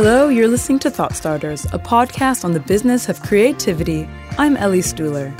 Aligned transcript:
Hello, 0.00 0.28
you're 0.28 0.46
listening 0.46 0.78
to 0.78 0.92
Thought 0.92 1.16
Starters, 1.16 1.64
a 1.72 1.78
podcast 1.80 2.44
on 2.44 2.52
the 2.52 2.60
business 2.60 3.08
of 3.08 3.20
creativity. 3.20 4.08
I'm 4.38 4.56
Ellie 4.56 4.78
Stuhler. 4.78 5.34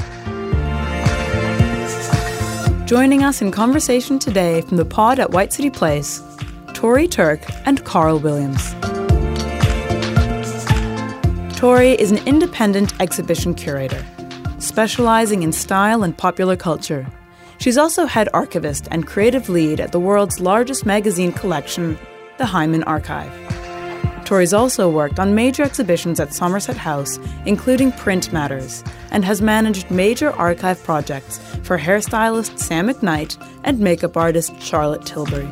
Joining 2.84 3.22
us 3.22 3.40
in 3.40 3.52
conversation 3.52 4.18
today 4.18 4.62
from 4.62 4.76
the 4.76 4.84
pod 4.84 5.20
at 5.20 5.30
White 5.30 5.52
City 5.52 5.70
Place, 5.70 6.20
Tori 6.74 7.06
Turk 7.06 7.40
and 7.66 7.84
Carl 7.84 8.18
Williams. 8.18 8.74
Tori 11.56 11.92
is 11.92 12.10
an 12.10 12.18
independent 12.26 13.00
exhibition 13.00 13.54
curator, 13.54 14.04
specializing 14.58 15.44
in 15.44 15.52
style 15.52 16.02
and 16.02 16.18
popular 16.18 16.56
culture. 16.56 17.06
She's 17.58 17.78
also 17.78 18.06
head 18.06 18.28
archivist 18.34 18.88
and 18.90 19.06
creative 19.06 19.48
lead 19.48 19.78
at 19.78 19.92
the 19.92 20.00
world's 20.00 20.40
largest 20.40 20.84
magazine 20.84 21.30
collection, 21.30 21.96
the 22.38 22.46
Hyman 22.46 22.82
Archive. 22.82 23.32
Tori's 24.28 24.52
also 24.52 24.90
worked 24.90 25.18
on 25.18 25.34
major 25.34 25.62
exhibitions 25.62 26.20
at 26.20 26.34
Somerset 26.34 26.76
House, 26.76 27.18
including 27.46 27.92
Print 27.92 28.30
Matters, 28.30 28.84
and 29.10 29.24
has 29.24 29.40
managed 29.40 29.90
major 29.90 30.32
archive 30.32 30.84
projects 30.84 31.38
for 31.62 31.78
hairstylist 31.78 32.58
Sam 32.58 32.88
McKnight 32.88 33.42
and 33.64 33.80
makeup 33.80 34.18
artist 34.18 34.52
Charlotte 34.60 35.06
Tilbury. 35.06 35.50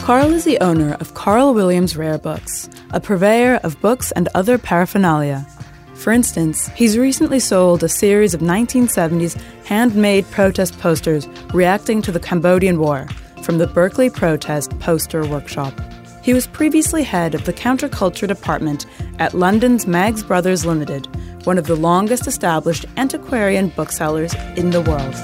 Carl 0.00 0.32
is 0.32 0.42
the 0.42 0.58
owner 0.60 0.94
of 0.94 1.14
Carl 1.14 1.54
Williams 1.54 1.96
Rare 1.96 2.18
Books, 2.18 2.68
a 2.90 2.98
purveyor 2.98 3.60
of 3.62 3.80
books 3.80 4.10
and 4.10 4.28
other 4.34 4.58
paraphernalia. 4.58 5.46
For 5.94 6.12
instance, 6.12 6.66
he's 6.70 6.98
recently 6.98 7.38
sold 7.38 7.84
a 7.84 7.88
series 7.88 8.34
of 8.34 8.40
1970s 8.40 9.40
handmade 9.64 10.28
protest 10.32 10.76
posters 10.80 11.28
reacting 11.54 12.02
to 12.02 12.10
the 12.10 12.18
Cambodian 12.18 12.80
War 12.80 13.06
from 13.46 13.58
the 13.58 13.66
Berkeley 13.68 14.10
Protest 14.10 14.76
Poster 14.80 15.24
Workshop. 15.24 15.72
He 16.20 16.34
was 16.34 16.48
previously 16.48 17.04
head 17.04 17.32
of 17.32 17.44
the 17.44 17.52
counterculture 17.52 18.26
department 18.26 18.86
at 19.20 19.34
London's 19.34 19.86
Maggs 19.86 20.24
Brothers 20.24 20.66
Limited, 20.66 21.06
one 21.46 21.56
of 21.56 21.68
the 21.68 21.76
longest 21.76 22.26
established 22.26 22.86
antiquarian 22.96 23.68
booksellers 23.68 24.34
in 24.56 24.70
the 24.70 24.80
world. 24.80 25.14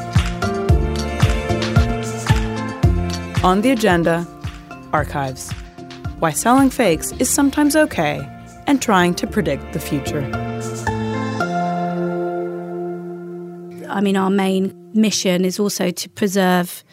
On 3.45 3.61
the 3.61 3.73
agenda, 3.73 4.25
archives. 4.93 5.50
Why 6.20 6.31
selling 6.31 6.70
fakes 6.70 7.11
is 7.19 7.28
sometimes 7.28 7.75
okay, 7.75 8.20
and 8.69 8.81
trying 8.81 9.15
to 9.15 9.27
predict 9.27 9.73
the 9.73 9.81
future. 9.81 10.23
I 13.89 14.00
mean, 14.00 14.17
our 14.17 14.31
main 14.31 14.73
mission 14.95 15.45
is 15.45 15.59
also 15.59 15.91
to 15.91 16.09
preserve 16.09 16.84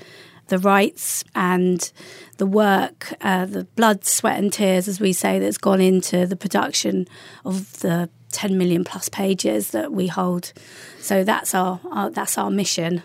the 0.49 0.59
rights 0.59 1.23
and 1.33 1.91
the 2.37 2.45
work, 2.45 3.13
uh, 3.21 3.45
the 3.45 3.63
blood, 3.63 4.05
sweat, 4.05 4.37
and 4.37 4.51
tears, 4.51 4.87
as 4.87 4.99
we 4.99 5.13
say, 5.13 5.39
that's 5.39 5.57
gone 5.57 5.81
into 5.81 6.25
the 6.25 6.35
production 6.35 7.07
of 7.45 7.79
the 7.79 8.09
10 8.31 8.57
million 8.57 8.83
plus 8.83 9.09
pages 9.09 9.71
that 9.71 9.91
we 9.91 10.07
hold. 10.07 10.53
So 10.99 11.23
that's 11.23 11.55
our, 11.55 11.79
our 11.91 12.09
that's 12.09 12.37
our 12.37 12.51
mission, 12.51 13.03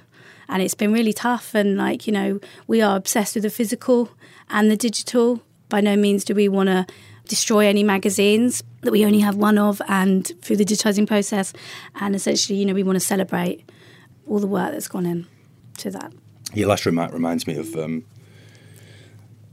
and 0.48 0.62
it's 0.62 0.74
been 0.74 0.92
really 0.92 1.12
tough. 1.12 1.54
And 1.54 1.76
like 1.76 2.06
you 2.06 2.12
know, 2.12 2.40
we 2.66 2.82
are 2.82 2.96
obsessed 2.96 3.34
with 3.34 3.44
the 3.44 3.50
physical 3.50 4.10
and 4.50 4.70
the 4.70 4.76
digital. 4.76 5.42
By 5.68 5.80
no 5.80 5.96
means 5.96 6.24
do 6.24 6.34
we 6.34 6.48
want 6.48 6.68
to 6.68 6.86
destroy 7.26 7.66
any 7.66 7.82
magazines 7.82 8.62
that 8.82 8.92
we 8.92 9.04
only 9.04 9.20
have 9.20 9.36
one 9.36 9.56
of, 9.58 9.80
and 9.88 10.30
through 10.42 10.56
the 10.56 10.64
digitizing 10.64 11.06
process, 11.06 11.52
and 11.94 12.14
essentially, 12.14 12.58
you 12.58 12.66
know, 12.66 12.74
we 12.74 12.82
want 12.82 12.96
to 12.96 13.00
celebrate 13.00 13.68
all 14.26 14.38
the 14.38 14.46
work 14.46 14.72
that's 14.72 14.88
gone 14.88 15.06
in 15.06 15.26
to 15.78 15.90
that. 15.90 16.12
Your 16.54 16.68
last 16.68 16.86
remark 16.86 17.12
reminds 17.12 17.48
me 17.48 17.56
of 17.56 17.74
um, 17.74 18.04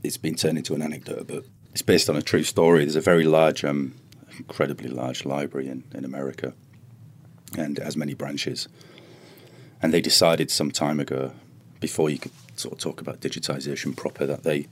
it's 0.04 0.16
been 0.16 0.36
turned 0.36 0.56
into 0.56 0.72
an 0.74 0.82
anecdote, 0.82 1.26
but 1.26 1.44
it's 1.72 1.82
based 1.82 2.08
on 2.08 2.16
a 2.16 2.22
true 2.22 2.44
story. 2.44 2.84
There's 2.84 2.94
a 2.94 3.00
very 3.00 3.24
large, 3.24 3.64
um, 3.64 3.94
incredibly 4.38 4.88
large 4.88 5.24
library 5.24 5.66
in, 5.68 5.82
in 5.92 6.04
America, 6.04 6.54
and 7.58 7.76
it 7.76 7.82
has 7.82 7.96
many 7.96 8.14
branches. 8.14 8.68
And 9.82 9.92
they 9.92 10.00
decided 10.00 10.48
some 10.48 10.70
time 10.70 11.00
ago, 11.00 11.32
before 11.80 12.08
you 12.08 12.18
could 12.18 12.30
sort 12.54 12.74
of 12.74 12.78
talk 12.78 13.00
about 13.00 13.20
digitization 13.20 13.96
proper, 13.96 14.24
that 14.24 14.44
they 14.44 14.68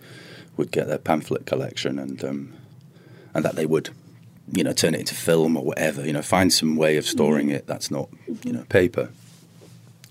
would 0.57 0.71
get 0.71 0.87
their 0.87 0.99
pamphlet 0.99 1.47
collection 1.47 1.99
and 1.99 2.23
um, 2.25 2.53
and 3.35 3.45
that 3.45 3.57
they 3.57 3.67
would, 3.67 3.91
you 4.53 4.63
know, 4.63 4.73
turn 4.73 4.95
it 4.95 5.01
into 5.01 5.17
film 5.17 5.57
or 5.57 5.65
whatever. 5.65 6.07
You 6.07 6.13
know, 6.13 6.23
find 6.23 6.53
some 6.53 6.77
way 6.77 6.97
of 6.97 7.07
storing 7.07 7.49
it 7.49 7.67
that's 7.67 7.91
not, 7.91 8.09
you 8.45 8.53
know, 8.53 8.63
paper, 8.69 9.11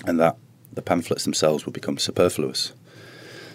and 0.06 0.20
that 0.20 0.36
the 0.74 0.82
pamphlets 0.82 1.24
themselves 1.24 1.66
would 1.66 1.74
become 1.74 1.98
superfluous. 1.98 2.74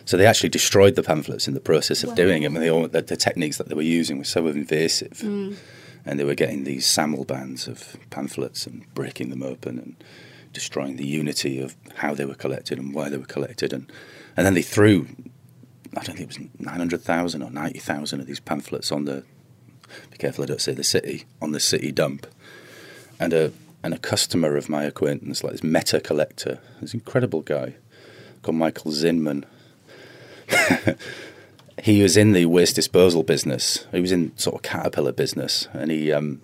So 0.04 0.16
they 0.16 0.26
actually 0.26 0.50
destroyed 0.50 0.96
the 0.96 1.02
pamphlets 1.02 1.48
in 1.48 1.54
the 1.54 1.60
process 1.60 2.02
of 2.02 2.10
wow. 2.10 2.16
doing 2.16 2.42
mean, 2.42 2.54
they 2.54 2.70
all, 2.70 2.86
the, 2.86 3.00
the, 3.00 3.16
techniques 3.16 3.56
that 3.56 3.68
they 3.68 3.74
were 3.74 3.82
using 3.82 4.18
were 4.18 4.24
so 4.24 4.46
invasive, 4.48 5.18
mm. 5.18 5.56
and 6.04 6.20
they 6.20 6.24
were 6.24 6.34
getting 6.34 6.64
these 6.64 6.86
SAML 6.86 7.24
bands 7.24 7.66
of 7.66 7.96
pamphlets 8.10 8.66
and 8.66 8.84
breaking 8.94 9.30
them 9.30 9.42
open 9.42 9.78
and 9.78 9.96
destroying 10.52 10.96
the 10.96 11.06
unity 11.06 11.60
of 11.60 11.74
how 11.96 12.14
they 12.14 12.26
were 12.26 12.34
collected 12.34 12.78
and 12.78 12.94
why 12.94 13.08
they 13.08 13.16
were 13.16 13.24
collected. 13.24 13.72
And 13.72 13.90
and 14.36 14.44
then 14.44 14.54
they 14.54 14.62
threw, 14.62 15.06
I 15.96 16.02
don't 16.02 16.16
think 16.16 16.20
it 16.20 16.26
was 16.26 16.38
nine 16.58 16.78
hundred 16.78 17.02
thousand 17.02 17.42
or 17.42 17.50
ninety 17.50 17.78
thousand 17.78 18.20
of 18.20 18.26
these 18.26 18.40
pamphlets 18.40 18.92
on 18.92 19.04
the. 19.04 19.24
Be 20.10 20.16
careful, 20.16 20.44
I 20.44 20.46
don't 20.46 20.60
say 20.60 20.72
the 20.72 20.84
city 20.84 21.24
on 21.40 21.52
the 21.52 21.60
city 21.60 21.92
dump, 21.92 22.26
and 23.20 23.32
a 23.32 23.52
and 23.84 23.92
a 23.92 23.98
customer 23.98 24.56
of 24.56 24.70
my 24.70 24.84
acquaintance, 24.84 25.44
like 25.44 25.52
this 25.52 25.62
meta 25.62 26.00
collector, 26.00 26.58
this 26.80 26.94
incredible 26.94 27.42
guy 27.42 27.74
called 28.40 28.56
Michael 28.56 28.90
Zinman. 28.92 29.44
he 31.82 32.02
was 32.02 32.16
in 32.16 32.32
the 32.32 32.46
waste 32.46 32.76
disposal 32.76 33.22
business. 33.22 33.86
He 33.92 34.00
was 34.00 34.10
in 34.10 34.34
sort 34.38 34.56
of 34.56 34.62
caterpillar 34.62 35.12
business, 35.12 35.68
and 35.74 35.90
he 35.90 36.10
um, 36.10 36.40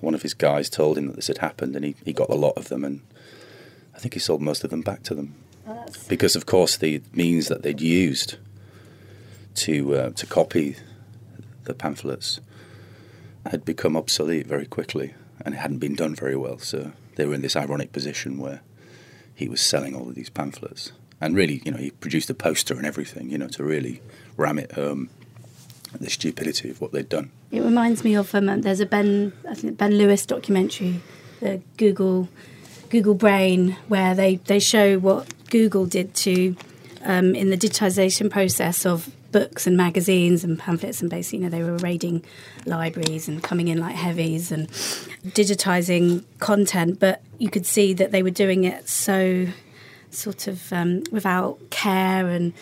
one 0.00 0.14
of 0.14 0.22
his 0.22 0.34
guys 0.34 0.70
told 0.70 0.96
him 0.96 1.08
that 1.08 1.16
this 1.16 1.26
had 1.26 1.38
happened, 1.38 1.74
and 1.74 1.84
he, 1.84 1.96
he 2.04 2.12
got 2.12 2.30
a 2.30 2.36
lot 2.36 2.56
of 2.56 2.68
them, 2.68 2.84
and 2.84 3.00
I 3.92 3.98
think 3.98 4.14
he 4.14 4.20
sold 4.20 4.40
most 4.40 4.62
of 4.62 4.70
them 4.70 4.82
back 4.82 5.02
to 5.04 5.16
them 5.16 5.34
oh, 5.66 5.86
because, 6.08 6.36
of 6.36 6.46
course, 6.46 6.76
the 6.76 7.02
means 7.12 7.48
that 7.48 7.64
they'd 7.64 7.80
used 7.80 8.36
to 9.56 9.96
uh, 9.96 10.10
to 10.10 10.26
copy 10.26 10.76
the 11.64 11.74
pamphlets 11.74 12.40
had 13.46 13.64
become 13.64 13.96
obsolete 13.96 14.46
very 14.46 14.66
quickly 14.66 15.14
and 15.44 15.54
it 15.54 15.58
hadn't 15.58 15.78
been 15.78 15.94
done 15.94 16.14
very 16.14 16.36
well. 16.36 16.58
So 16.58 16.92
they 17.16 17.26
were 17.26 17.34
in 17.34 17.42
this 17.42 17.56
ironic 17.56 17.92
position 17.92 18.38
where 18.38 18.60
he 19.34 19.48
was 19.48 19.60
selling 19.60 19.94
all 19.94 20.08
of 20.08 20.14
these 20.14 20.30
pamphlets, 20.30 20.92
and 21.20 21.34
really, 21.34 21.62
you 21.64 21.72
know, 21.72 21.78
he 21.78 21.90
produced 21.90 22.30
a 22.30 22.34
poster 22.34 22.74
and 22.74 22.86
everything, 22.86 23.30
you 23.30 23.38
know, 23.38 23.48
to 23.48 23.64
really 23.64 24.00
ram 24.36 24.58
it 24.58 24.72
home 24.72 25.10
the 26.00 26.10
stupidity 26.10 26.70
of 26.70 26.80
what 26.80 26.92
they'd 26.92 27.08
done. 27.08 27.30
It 27.50 27.62
reminds 27.62 28.04
me 28.04 28.14
of 28.14 28.34
um, 28.34 28.60
there's 28.62 28.80
a 28.80 28.86
Ben 28.86 29.32
I 29.48 29.54
think 29.54 29.78
Ben 29.78 29.96
Lewis 29.96 30.26
documentary, 30.26 31.00
the 31.40 31.60
Google 31.76 32.28
Google 32.90 33.14
Brain, 33.14 33.76
where 33.88 34.14
they 34.14 34.36
they 34.36 34.58
show 34.58 34.98
what 34.98 35.32
Google 35.50 35.86
did 35.86 36.14
to 36.14 36.56
um, 37.04 37.34
in 37.34 37.50
the 37.50 37.56
digitization 37.56 38.30
process 38.30 38.84
of 38.84 39.10
books 39.34 39.66
and 39.66 39.76
magazines 39.76 40.44
and 40.44 40.56
pamphlets 40.56 41.00
and 41.00 41.10
basically, 41.10 41.38
you 41.38 41.44
know, 41.44 41.50
they 41.50 41.64
were 41.64 41.76
raiding 41.78 42.24
libraries 42.66 43.26
and 43.26 43.42
coming 43.42 43.66
in 43.66 43.78
like 43.78 43.96
heavies 43.96 44.52
and 44.52 44.68
digitizing 45.38 46.22
content. 46.38 47.00
But 47.00 47.20
you 47.38 47.50
could 47.50 47.66
see 47.66 47.92
that 47.94 48.12
they 48.12 48.22
were 48.22 48.30
doing 48.30 48.62
it 48.62 48.88
so 48.88 49.48
sort 50.10 50.46
of 50.46 50.72
um, 50.72 51.02
without 51.10 51.58
care 51.70 52.28
and 52.28 52.52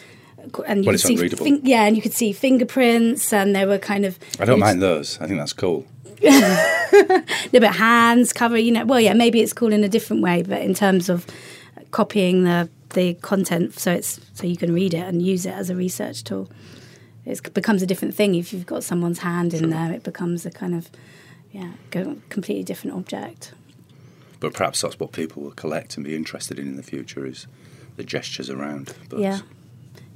and 0.66 0.82
you 0.82 0.88
well, 0.88 0.94
could 0.94 1.00
see 1.00 1.28
fin- 1.28 1.60
yeah, 1.62 1.84
and 1.84 1.94
you 1.94 2.00
could 2.00 2.14
see 2.14 2.32
fingerprints, 2.32 3.32
and 3.32 3.54
they 3.54 3.64
were 3.64 3.78
kind 3.78 4.04
of. 4.04 4.18
I 4.40 4.44
don't 4.44 4.58
mind 4.58 4.82
those. 4.82 5.20
I 5.20 5.26
think 5.26 5.38
that's 5.38 5.52
cool. 5.52 5.86
no, 6.22 7.24
but 7.52 7.76
hands 7.76 8.32
cover, 8.32 8.58
you 8.58 8.72
know. 8.72 8.84
Well, 8.84 8.98
yeah, 8.98 9.12
maybe 9.12 9.40
it's 9.40 9.52
cool 9.52 9.72
in 9.72 9.84
a 9.84 9.88
different 9.88 10.20
way, 10.20 10.42
but 10.42 10.60
in 10.62 10.74
terms 10.74 11.08
of 11.08 11.26
copying 11.92 12.42
the 12.42 12.68
the 12.92 13.14
content 13.14 13.78
so 13.78 13.92
it's 13.92 14.20
so 14.34 14.46
you 14.46 14.56
can 14.56 14.72
read 14.74 14.94
it 14.94 15.04
and 15.04 15.22
use 15.22 15.46
it 15.46 15.52
as 15.52 15.70
a 15.70 15.76
research 15.76 16.24
tool. 16.24 16.48
It 17.24 17.54
becomes 17.54 17.82
a 17.82 17.86
different 17.86 18.14
thing 18.14 18.34
if 18.34 18.52
you've 18.52 18.66
got 18.66 18.82
someone's 18.82 19.20
hand 19.20 19.54
in 19.54 19.70
there. 19.70 19.92
It 19.92 20.02
becomes 20.02 20.44
a 20.44 20.50
kind 20.50 20.74
of 20.74 20.90
yeah, 21.52 21.72
completely 21.90 22.64
different 22.64 22.96
object. 22.96 23.52
But 24.40 24.54
perhaps 24.54 24.80
that's 24.80 24.98
what 24.98 25.12
people 25.12 25.42
will 25.42 25.52
collect 25.52 25.96
and 25.96 26.04
be 26.04 26.16
interested 26.16 26.58
in 26.58 26.66
in 26.66 26.76
the 26.76 26.82
future 26.82 27.24
is 27.24 27.46
the 27.96 28.02
gestures 28.02 28.50
around 28.50 28.94
books. 29.08 29.22
Yeah. 29.22 29.40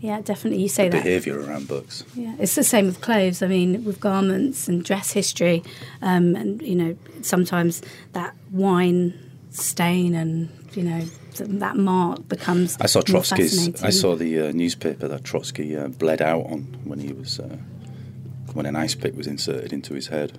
Yeah, 0.01 0.21
definitely. 0.21 0.63
You 0.63 0.69
say 0.69 0.89
the 0.89 0.99
that 0.99 1.05
behaviour 1.05 1.41
around 1.41 1.69
books. 1.69 2.05
Yeah, 2.15 2.35
it's 2.39 2.55
the 2.55 2.63
same 2.63 2.87
with 2.87 3.01
clothes. 3.01 3.43
I 3.43 3.47
mean, 3.47 3.83
with 3.83 3.99
garments 3.99 4.69
and 4.69 4.85
dress 4.85 5.13
history, 5.13 5.65
um, 6.03 6.37
and 6.37 6.61
you 6.61 6.75
know, 6.75 6.99
sometimes 7.23 7.81
that 8.13 8.35
wine 8.51 9.19
stain 9.51 10.15
and 10.15 10.51
you 10.75 10.83
know 10.83 11.01
that 11.39 11.77
mark 11.77 12.29
becomes. 12.29 12.77
I 12.81 12.87
saw 12.87 13.01
Trotsky's. 13.01 13.83
I 13.83 13.91
saw 13.91 14.17
the 14.17 14.49
uh, 14.49 14.53
newspaper 14.53 15.09
that 15.09 15.25
Trotsky 15.25 15.77
uh, 15.77 15.89
bled 15.89 16.23
out 16.23 16.47
on 16.47 16.79
when 16.85 16.99
he 16.99 17.13
was 17.13 17.39
uh, 17.39 17.57
when 18.53 18.67
an 18.67 18.77
ice 18.77 18.95
pick 18.95 19.17
was 19.17 19.27
inserted 19.27 19.73
into 19.73 19.95
his 19.95 20.09
head 20.09 20.39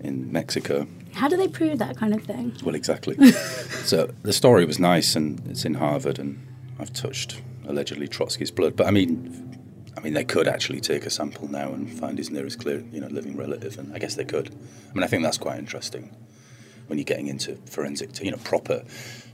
in 0.00 0.30
Mexico. 0.32 0.86
How 1.14 1.28
do 1.28 1.36
they 1.36 1.48
prove 1.48 1.78
that 1.78 1.96
kind 1.96 2.14
of 2.14 2.22
thing? 2.22 2.54
Well, 2.64 2.74
exactly. 2.74 3.16
so 3.84 4.10
the 4.22 4.32
story 4.32 4.64
was 4.64 4.78
nice, 4.78 5.14
and 5.16 5.42
it's 5.48 5.64
in 5.64 5.74
Harvard, 5.74 6.18
and 6.18 6.46
I've 6.78 6.92
touched 6.92 7.42
allegedly 7.66 8.08
Trotsky's 8.08 8.50
blood. 8.50 8.76
But 8.76 8.86
I 8.86 8.90
mean, 8.90 9.58
I 9.96 10.00
mean, 10.00 10.14
they 10.14 10.24
could 10.24 10.48
actually 10.48 10.80
take 10.80 11.04
a 11.04 11.10
sample 11.10 11.48
now 11.48 11.72
and 11.72 11.90
find 11.98 12.18
his 12.18 12.30
nearest 12.30 12.60
clear, 12.60 12.82
you 12.92 13.00
know, 13.00 13.08
living 13.08 13.36
relative, 13.36 13.78
and 13.78 13.92
I 13.94 13.98
guess 13.98 14.14
they 14.14 14.24
could. 14.24 14.48
I 14.90 14.94
mean, 14.94 15.04
I 15.04 15.06
think 15.06 15.22
that's 15.22 15.38
quite 15.38 15.58
interesting 15.58 16.14
when 16.92 16.98
you're 16.98 17.04
getting 17.04 17.28
into 17.28 17.56
forensic, 17.64 18.22
you 18.22 18.30
know, 18.30 18.36
proper 18.44 18.84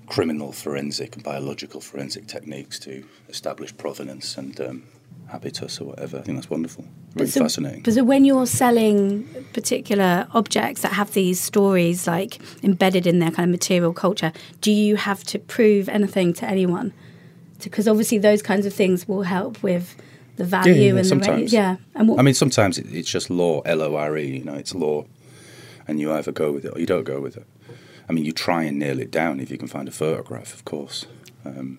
criminal 0.07 0.53
forensic 0.53 1.17
and 1.17 1.25
biological 1.25 1.81
forensic 1.81 2.29
techniques 2.29 2.79
to 2.79 3.05
establish 3.29 3.77
provenance 3.77 4.39
and 4.39 4.61
um, 4.61 4.85
habitus 5.27 5.81
or 5.81 5.87
whatever. 5.87 6.19
I 6.19 6.23
think 6.23 6.39
that's 6.39 6.49
wonderful, 6.49 6.85
really 7.17 7.29
so, 7.29 7.41
fascinating. 7.41 7.83
But 7.83 7.95
so 7.95 8.05
when 8.05 8.25
you're 8.25 8.47
selling 8.47 9.25
particular 9.53 10.29
objects 10.35 10.83
that 10.83 10.93
have 10.93 11.15
these 11.15 11.41
stories 11.41 12.07
like 12.07 12.39
embedded 12.63 13.09
in 13.09 13.19
their 13.19 13.33
kind 13.33 13.49
of 13.49 13.51
material 13.51 13.93
culture, 13.93 14.33
do 14.61 14.71
you 14.71 14.95
have 14.95 15.25
to 15.25 15.41
prove 15.41 15.89
anything 15.89 16.33
to 16.35 16.49
anyone? 16.49 16.93
Because 17.61 17.89
obviously 17.89 18.19
those 18.19 18.41
kinds 18.41 18.67
of 18.67 18.73
things 18.73 19.09
will 19.09 19.25
help 19.25 19.65
with 19.65 19.97
the 20.37 20.45
value 20.45 20.75
yeah, 20.75 20.93
yeah, 20.93 20.97
and 20.99 21.07
sometimes. 21.09 21.37
the 21.37 21.43
rate. 21.43 21.53
Yeah, 21.53 21.77
and 21.97 22.09
what, 22.09 22.21
I 22.21 22.23
mean, 22.23 22.35
sometimes 22.35 22.79
it, 22.79 22.87
it's 22.93 23.11
just 23.11 23.31
law, 23.31 23.63
L 23.63 23.83
O 23.83 23.97
R 23.97 24.17
E. 24.17 24.39
You 24.39 24.45
know, 24.45 24.55
it's 24.55 24.77
law, 24.77 25.07
and 25.89 25.99
you 25.99 26.13
either 26.13 26.31
go 26.31 26.53
with 26.53 26.65
it 26.65 26.77
or 26.77 26.79
you 26.79 26.87
don't 26.87 27.05
go 27.05 27.21
with 27.21 27.37
it. 27.37 27.47
I 28.09 28.13
mean, 28.13 28.25
you 28.25 28.33
try 28.33 28.63
and 28.65 28.79
nail 28.79 29.01
it 29.01 29.11
down 29.11 29.41
if 29.41 29.51
you 29.51 29.59
can 29.59 29.69
find 29.69 29.89
a 29.89 29.91
photograph, 29.91 30.55
of 30.55 30.65
course. 30.65 31.07
Um, 31.45 31.79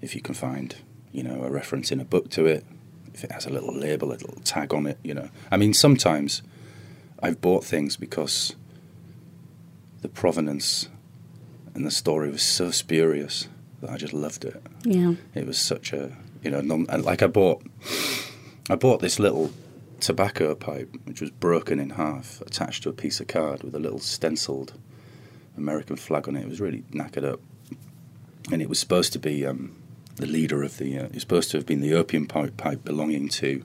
if 0.00 0.14
you 0.14 0.20
can 0.22 0.34
find, 0.34 0.76
you 1.12 1.22
know, 1.22 1.42
a 1.42 1.50
reference 1.50 1.92
in 1.92 2.00
a 2.00 2.04
book 2.04 2.30
to 2.30 2.46
it, 2.46 2.64
if 3.12 3.24
it 3.24 3.32
has 3.32 3.46
a 3.46 3.50
little 3.50 3.74
label, 3.74 4.10
a 4.10 4.14
little 4.14 4.40
tag 4.44 4.72
on 4.72 4.86
it, 4.86 4.98
you 5.02 5.12
know. 5.14 5.28
I 5.50 5.56
mean, 5.56 5.74
sometimes 5.74 6.42
I've 7.22 7.40
bought 7.40 7.64
things 7.64 7.96
because 7.96 8.54
the 10.02 10.08
provenance 10.08 10.88
and 11.74 11.84
the 11.84 11.90
story 11.90 12.30
was 12.30 12.42
so 12.42 12.70
spurious 12.70 13.48
that 13.80 13.90
I 13.90 13.96
just 13.96 14.12
loved 14.12 14.44
it. 14.44 14.60
yeah, 14.84 15.14
It 15.34 15.46
was 15.46 15.58
such 15.58 15.92
a, 15.92 16.16
you 16.42 16.50
know, 16.50 16.60
non, 16.60 16.84
like 16.84 17.22
I 17.22 17.26
bought, 17.26 17.62
I 18.70 18.76
bought 18.76 19.00
this 19.00 19.18
little 19.18 19.52
tobacco 20.00 20.54
pipe 20.54 20.94
which 21.04 21.20
was 21.20 21.30
broken 21.30 21.78
in 21.78 21.90
half, 21.90 22.40
attached 22.42 22.82
to 22.84 22.88
a 22.88 22.92
piece 22.92 23.20
of 23.20 23.26
card 23.26 23.62
with 23.62 23.74
a 23.74 23.78
little 23.78 23.98
stenciled 23.98 24.74
American 25.56 25.96
flag 25.96 26.28
on 26.28 26.36
it. 26.36 26.42
It 26.42 26.48
was 26.48 26.60
really 26.60 26.84
knackered 26.92 27.24
up, 27.24 27.40
and 28.50 28.62
it 28.62 28.68
was 28.68 28.78
supposed 28.78 29.12
to 29.12 29.18
be 29.18 29.44
um, 29.44 29.76
the 30.16 30.26
leader 30.26 30.62
of 30.62 30.78
the. 30.78 30.98
Uh, 30.98 31.04
it 31.04 31.14
was 31.14 31.22
supposed 31.22 31.50
to 31.50 31.56
have 31.56 31.66
been 31.66 31.80
the 31.80 31.94
opium 31.94 32.26
pipe, 32.26 32.56
pipe 32.56 32.84
belonging 32.84 33.28
to 33.28 33.64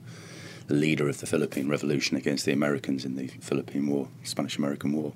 the 0.66 0.74
leader 0.74 1.08
of 1.08 1.20
the 1.20 1.26
Philippine 1.26 1.68
Revolution 1.68 2.16
against 2.16 2.44
the 2.44 2.52
Americans 2.52 3.04
in 3.04 3.16
the 3.16 3.28
Philippine 3.28 3.86
War, 3.86 4.08
Spanish-American 4.22 4.92
War. 4.92 5.12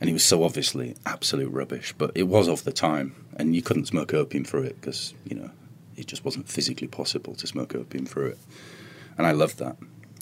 And 0.00 0.08
it 0.08 0.12
was 0.12 0.24
so 0.24 0.42
obviously 0.42 0.96
absolute 1.04 1.52
rubbish, 1.52 1.92
but 1.98 2.12
it 2.14 2.24
was 2.24 2.48
of 2.48 2.64
the 2.64 2.72
time, 2.72 3.14
and 3.36 3.54
you 3.54 3.62
couldn't 3.62 3.86
smoke 3.86 4.14
opium 4.14 4.44
through 4.44 4.62
it 4.62 4.80
because 4.80 5.14
you 5.24 5.36
know 5.36 5.50
it 5.96 6.06
just 6.06 6.24
wasn't 6.24 6.48
physically 6.48 6.86
possible 6.86 7.34
to 7.34 7.46
smoke 7.46 7.74
opium 7.74 8.06
through 8.06 8.28
it. 8.28 8.38
And 9.16 9.26
I 9.26 9.32
loved 9.32 9.58
that. 9.58 9.76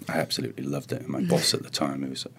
I 0.08 0.18
absolutely 0.18 0.64
loved 0.64 0.92
it. 0.92 1.02
And 1.02 1.08
my 1.08 1.22
boss 1.22 1.54
at 1.54 1.62
the 1.62 1.70
time, 1.70 2.02
who 2.02 2.10
was 2.10 2.26
a 2.26 2.30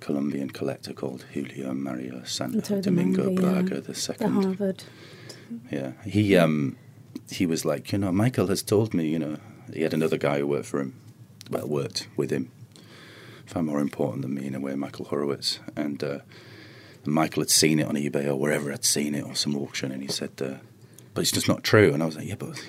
Colombian 0.00 0.50
collector 0.50 0.92
called 0.92 1.24
Julio 1.32 1.72
Mario 1.74 2.22
Santo 2.24 2.80
Domingo 2.80 3.30
yeah. 3.30 3.40
Braga 3.40 3.74
the 3.76 3.80
the 3.80 3.94
second. 3.94 4.42
Harvard. 4.42 4.84
Yeah, 5.70 5.92
he 6.04 6.36
um, 6.36 6.76
he 7.30 7.46
was 7.46 7.64
like, 7.64 7.92
you 7.92 7.98
know, 7.98 8.12
Michael 8.12 8.48
has 8.48 8.62
told 8.62 8.94
me, 8.94 9.08
you 9.08 9.18
know, 9.18 9.36
he 9.72 9.82
had 9.82 9.94
another 9.94 10.18
guy 10.18 10.38
who 10.38 10.46
worked 10.46 10.66
for 10.66 10.80
him, 10.80 10.94
well, 11.50 11.66
worked 11.66 12.08
with 12.16 12.30
him, 12.30 12.50
far 13.46 13.62
more 13.62 13.80
important 13.80 14.22
than 14.22 14.34
me 14.34 14.46
in 14.46 14.54
a 14.54 14.60
way, 14.60 14.74
Michael 14.74 15.06
Horowitz, 15.06 15.60
and 15.76 16.02
uh, 16.02 16.18
Michael 17.04 17.42
had 17.42 17.50
seen 17.50 17.78
it 17.78 17.86
on 17.86 17.94
eBay 17.94 18.26
or 18.26 18.36
wherever 18.36 18.70
had 18.70 18.84
seen 18.84 19.14
it 19.14 19.24
or 19.24 19.34
some 19.34 19.56
auction, 19.56 19.92
and 19.92 20.02
he 20.02 20.08
said, 20.08 20.30
uh, 20.40 20.54
but 21.14 21.22
it's 21.22 21.32
just 21.32 21.48
not 21.48 21.62
true, 21.62 21.92
and 21.92 22.02
I 22.02 22.06
was 22.06 22.16
like, 22.16 22.26
yeah, 22.26 22.36
but 22.36 22.60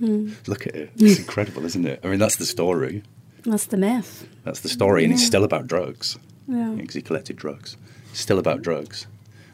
you 0.00 0.08
know, 0.08 0.32
look 0.46 0.66
at 0.66 0.74
it, 0.74 0.90
it's 0.96 1.18
incredible, 1.18 1.64
isn't 1.64 1.86
it? 1.86 2.00
I 2.02 2.08
mean, 2.08 2.18
that's 2.18 2.36
the 2.36 2.46
story, 2.46 3.02
That's 3.44 3.66
the 3.66 3.76
myth. 3.76 4.28
that's 4.44 4.60
the 4.60 4.68
story, 4.68 5.04
and 5.04 5.12
it's 5.12 5.24
still 5.24 5.44
about 5.44 5.66
drugs 5.66 6.18
Yeah. 6.48 6.74
because 6.76 6.94
he 6.94 7.02
collected 7.02 7.36
drugs. 7.36 7.76
It's 8.10 8.20
still 8.20 8.38
about 8.38 8.62
drugs. 8.62 9.06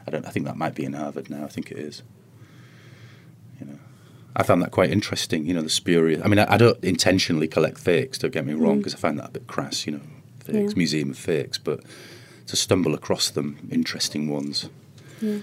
I 0.07 0.11
don't. 0.11 0.25
I 0.25 0.29
think 0.29 0.45
that 0.45 0.57
might 0.57 0.75
be 0.75 0.83
in 0.85 0.93
Harvard 0.93 1.29
now. 1.29 1.43
I 1.43 1.47
think 1.47 1.71
it 1.71 1.77
is. 1.77 2.01
You 3.59 3.67
know, 3.67 3.79
I 4.35 4.43
found 4.43 4.61
that 4.61 4.71
quite 4.71 4.89
interesting. 4.91 5.45
You 5.45 5.53
know, 5.53 5.61
the 5.61 5.69
spurious. 5.69 6.21
I 6.23 6.27
mean, 6.27 6.39
I, 6.39 6.53
I 6.53 6.57
don't 6.57 6.81
intentionally 6.83 7.47
collect 7.47 7.77
fakes. 7.77 8.17
Don't 8.17 8.31
get 8.33 8.45
me 8.45 8.53
wrong, 8.53 8.75
mm. 8.75 8.79
because 8.79 8.93
I 8.95 8.97
find 8.97 9.19
that 9.19 9.29
a 9.29 9.31
bit 9.31 9.47
crass. 9.47 9.85
You 9.85 9.93
know, 9.93 10.01
fakes, 10.43 10.71
Yeah. 10.73 10.77
museum 10.77 11.09
of 11.11 11.17
fakes, 11.17 11.57
but 11.57 11.81
to 12.47 12.55
stumble 12.55 12.93
across 12.93 13.29
them, 13.29 13.57
interesting 13.69 14.29
ones. 14.29 14.69
Yeah. 15.21 15.39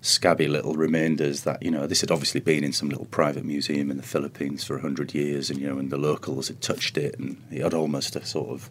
Scabby 0.00 0.46
little 0.46 0.74
remainders 0.74 1.42
that 1.42 1.62
you 1.62 1.70
know 1.70 1.86
this 1.86 2.00
had 2.00 2.10
obviously 2.10 2.40
been 2.40 2.62
in 2.62 2.72
some 2.72 2.88
little 2.88 3.06
private 3.06 3.44
museum 3.44 3.90
in 3.90 3.96
the 3.96 4.02
Philippines 4.02 4.64
for 4.64 4.76
a 4.76 4.80
hundred 4.80 5.14
years, 5.14 5.50
and 5.50 5.60
you 5.60 5.68
know, 5.68 5.78
and 5.78 5.90
the 5.90 5.96
locals 5.96 6.48
had 6.48 6.60
touched 6.60 6.96
it, 6.96 7.18
and 7.18 7.42
it 7.50 7.62
had 7.62 7.74
almost 7.74 8.14
a 8.16 8.24
sort 8.24 8.50
of 8.50 8.70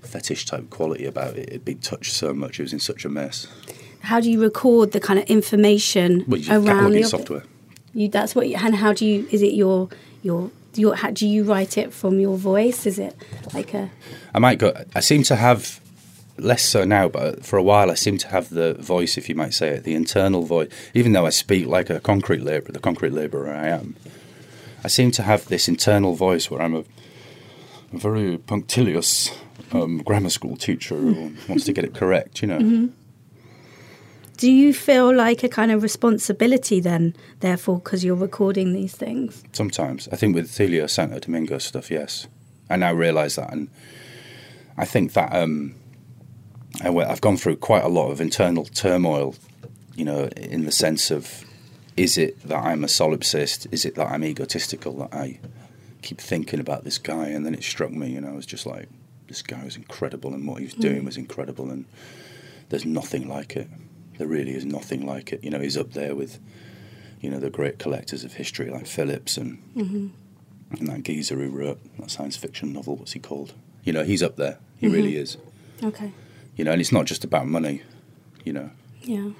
fetish 0.00 0.46
type 0.46 0.70
quality 0.70 1.04
about 1.04 1.36
it. 1.36 1.48
It'd 1.48 1.64
been 1.64 1.78
touched 1.78 2.12
so 2.12 2.32
much; 2.32 2.58
it 2.58 2.64
was 2.64 2.72
in 2.72 2.80
such 2.80 3.04
a 3.04 3.08
mess. 3.08 3.46
How 4.00 4.20
do 4.20 4.30
you 4.30 4.40
record 4.40 4.92
the 4.92 5.00
kind 5.00 5.18
of 5.18 5.26
information 5.26 6.24
Well, 6.26 6.40
you 6.40 6.52
around 6.52 6.92
the 6.92 7.02
software. 7.02 7.42
You, 7.92 8.08
that's 8.08 8.34
what. 8.34 8.48
You, 8.48 8.56
and 8.56 8.74
how 8.74 8.92
do 8.92 9.06
you? 9.06 9.26
Is 9.30 9.42
it 9.42 9.54
your 9.54 9.88
your 10.22 10.50
your? 10.74 10.94
How, 10.96 11.10
do 11.10 11.26
you 11.26 11.44
write 11.44 11.78
it 11.78 11.92
from 11.92 12.20
your 12.20 12.36
voice? 12.36 12.86
Is 12.86 12.98
it 12.98 13.16
like 13.54 13.74
a? 13.74 13.90
I 14.34 14.38
might 14.38 14.58
go. 14.58 14.72
I 14.94 15.00
seem 15.00 15.22
to 15.24 15.36
have 15.36 15.80
less 16.38 16.62
so 16.62 16.84
now, 16.84 17.08
but 17.08 17.44
for 17.44 17.58
a 17.58 17.62
while 17.62 17.90
I 17.90 17.94
seem 17.94 18.18
to 18.18 18.28
have 18.28 18.50
the 18.50 18.74
voice, 18.74 19.16
if 19.16 19.28
you 19.28 19.34
might 19.34 19.54
say 19.54 19.68
it, 19.68 19.84
the 19.84 19.94
internal 19.94 20.42
voice. 20.42 20.68
Even 20.94 21.12
though 21.12 21.26
I 21.26 21.30
speak 21.30 21.66
like 21.66 21.90
a 21.90 22.00
concrete 22.00 22.42
labourer, 22.42 22.72
the 22.72 22.80
concrete 22.80 23.12
labourer 23.12 23.52
I 23.52 23.68
am, 23.68 23.96
I 24.84 24.88
seem 24.88 25.10
to 25.12 25.22
have 25.22 25.46
this 25.46 25.68
internal 25.68 26.14
voice 26.14 26.50
where 26.50 26.62
I'm 26.62 26.74
a, 26.74 26.84
a 27.92 27.98
very 27.98 28.38
punctilious 28.38 29.36
um, 29.72 29.98
grammar 29.98 30.30
school 30.30 30.56
teacher 30.56 30.96
who 30.96 31.34
wants 31.48 31.64
to 31.64 31.72
get 31.72 31.84
it 31.84 31.94
correct. 31.94 32.42
You 32.42 32.48
know, 32.48 32.88
Do 34.36 34.50
you 34.50 34.74
feel 34.74 35.14
like 35.14 35.42
a 35.42 35.48
kind 35.48 35.72
of 35.72 35.82
responsibility 35.82 36.80
then, 36.80 37.14
therefore, 37.40 37.78
because 37.78 38.04
you're 38.04 38.14
recording 38.14 38.74
these 38.74 38.94
things? 38.94 39.42
sometimes 39.52 40.08
I 40.12 40.16
think 40.16 40.34
with 40.34 40.56
Julio 40.56 40.86
Santo 40.86 41.18
Domingo 41.18 41.58
stuff, 41.58 41.90
yes, 41.90 42.26
I 42.68 42.76
now 42.76 42.92
realise 42.92 43.36
that, 43.36 43.52
and 43.52 43.68
I 44.76 44.84
think 44.84 45.14
that 45.14 45.34
um, 45.34 45.74
I, 46.82 46.94
I've 46.94 47.20
gone 47.20 47.36
through 47.36 47.56
quite 47.56 47.84
a 47.84 47.88
lot 47.88 48.10
of 48.10 48.20
internal 48.20 48.64
turmoil, 48.64 49.34
you 49.94 50.04
know, 50.04 50.24
in 50.36 50.64
the 50.64 50.72
sense 50.72 51.10
of 51.10 51.44
is 51.96 52.18
it 52.18 52.40
that 52.48 52.58
I'm 52.58 52.84
a 52.84 52.88
solipsist? 52.88 53.66
Is 53.72 53.84
it 53.84 53.94
that 53.94 54.10
I'm 54.10 54.24
egotistical? 54.24 54.96
That 54.98 55.14
I 55.14 55.40
keep 56.02 56.20
thinking 56.20 56.60
about 56.60 56.84
this 56.84 56.98
guy, 56.98 57.28
and 57.28 57.44
then 57.44 57.54
it 57.54 57.62
struck 57.62 57.90
me, 57.90 58.10
you 58.10 58.20
know, 58.20 58.28
I 58.28 58.34
was 58.34 58.46
just 58.46 58.66
like, 58.66 58.88
this 59.28 59.42
guy 59.42 59.64
was 59.64 59.76
incredible, 59.76 60.34
and 60.34 60.46
what 60.46 60.58
he 60.58 60.66
was 60.66 60.74
hmm. 60.74 60.82
doing 60.82 61.04
was 61.04 61.16
incredible, 61.16 61.70
and 61.70 61.86
there's 62.68 62.84
nothing 62.84 63.28
like 63.28 63.56
it. 63.56 63.68
There 64.18 64.26
really 64.26 64.54
is 64.54 64.64
nothing 64.64 65.06
like 65.06 65.32
it. 65.32 65.42
You 65.42 65.50
know, 65.50 65.60
he's 65.60 65.76
up 65.76 65.92
there 65.92 66.14
with, 66.14 66.38
you 67.20 67.30
know, 67.30 67.38
the 67.38 67.50
great 67.50 67.78
collectors 67.78 68.24
of 68.24 68.34
history 68.34 68.70
like 68.70 68.86
Phillips 68.86 69.36
and 69.36 69.62
mm-hmm. 69.74 70.06
and 70.78 70.88
that 70.88 71.02
geezer 71.02 71.36
who 71.36 71.50
wrote 71.50 71.78
that 71.98 72.10
science 72.10 72.36
fiction 72.36 72.72
novel. 72.72 72.96
What's 72.96 73.12
he 73.12 73.20
called? 73.20 73.52
You 73.84 73.92
know, 73.92 74.04
he's 74.04 74.22
up 74.22 74.36
there. 74.36 74.58
He 74.78 74.86
mm-hmm. 74.86 74.96
really 74.96 75.16
is. 75.16 75.36
Okay. 75.82 76.12
You 76.56 76.64
know, 76.64 76.72
and 76.72 76.80
it's 76.80 76.92
not 76.92 77.04
just 77.06 77.24
about 77.24 77.46
money. 77.46 77.82
You 78.44 78.52
know, 78.52 78.70
Yeah. 79.02 79.30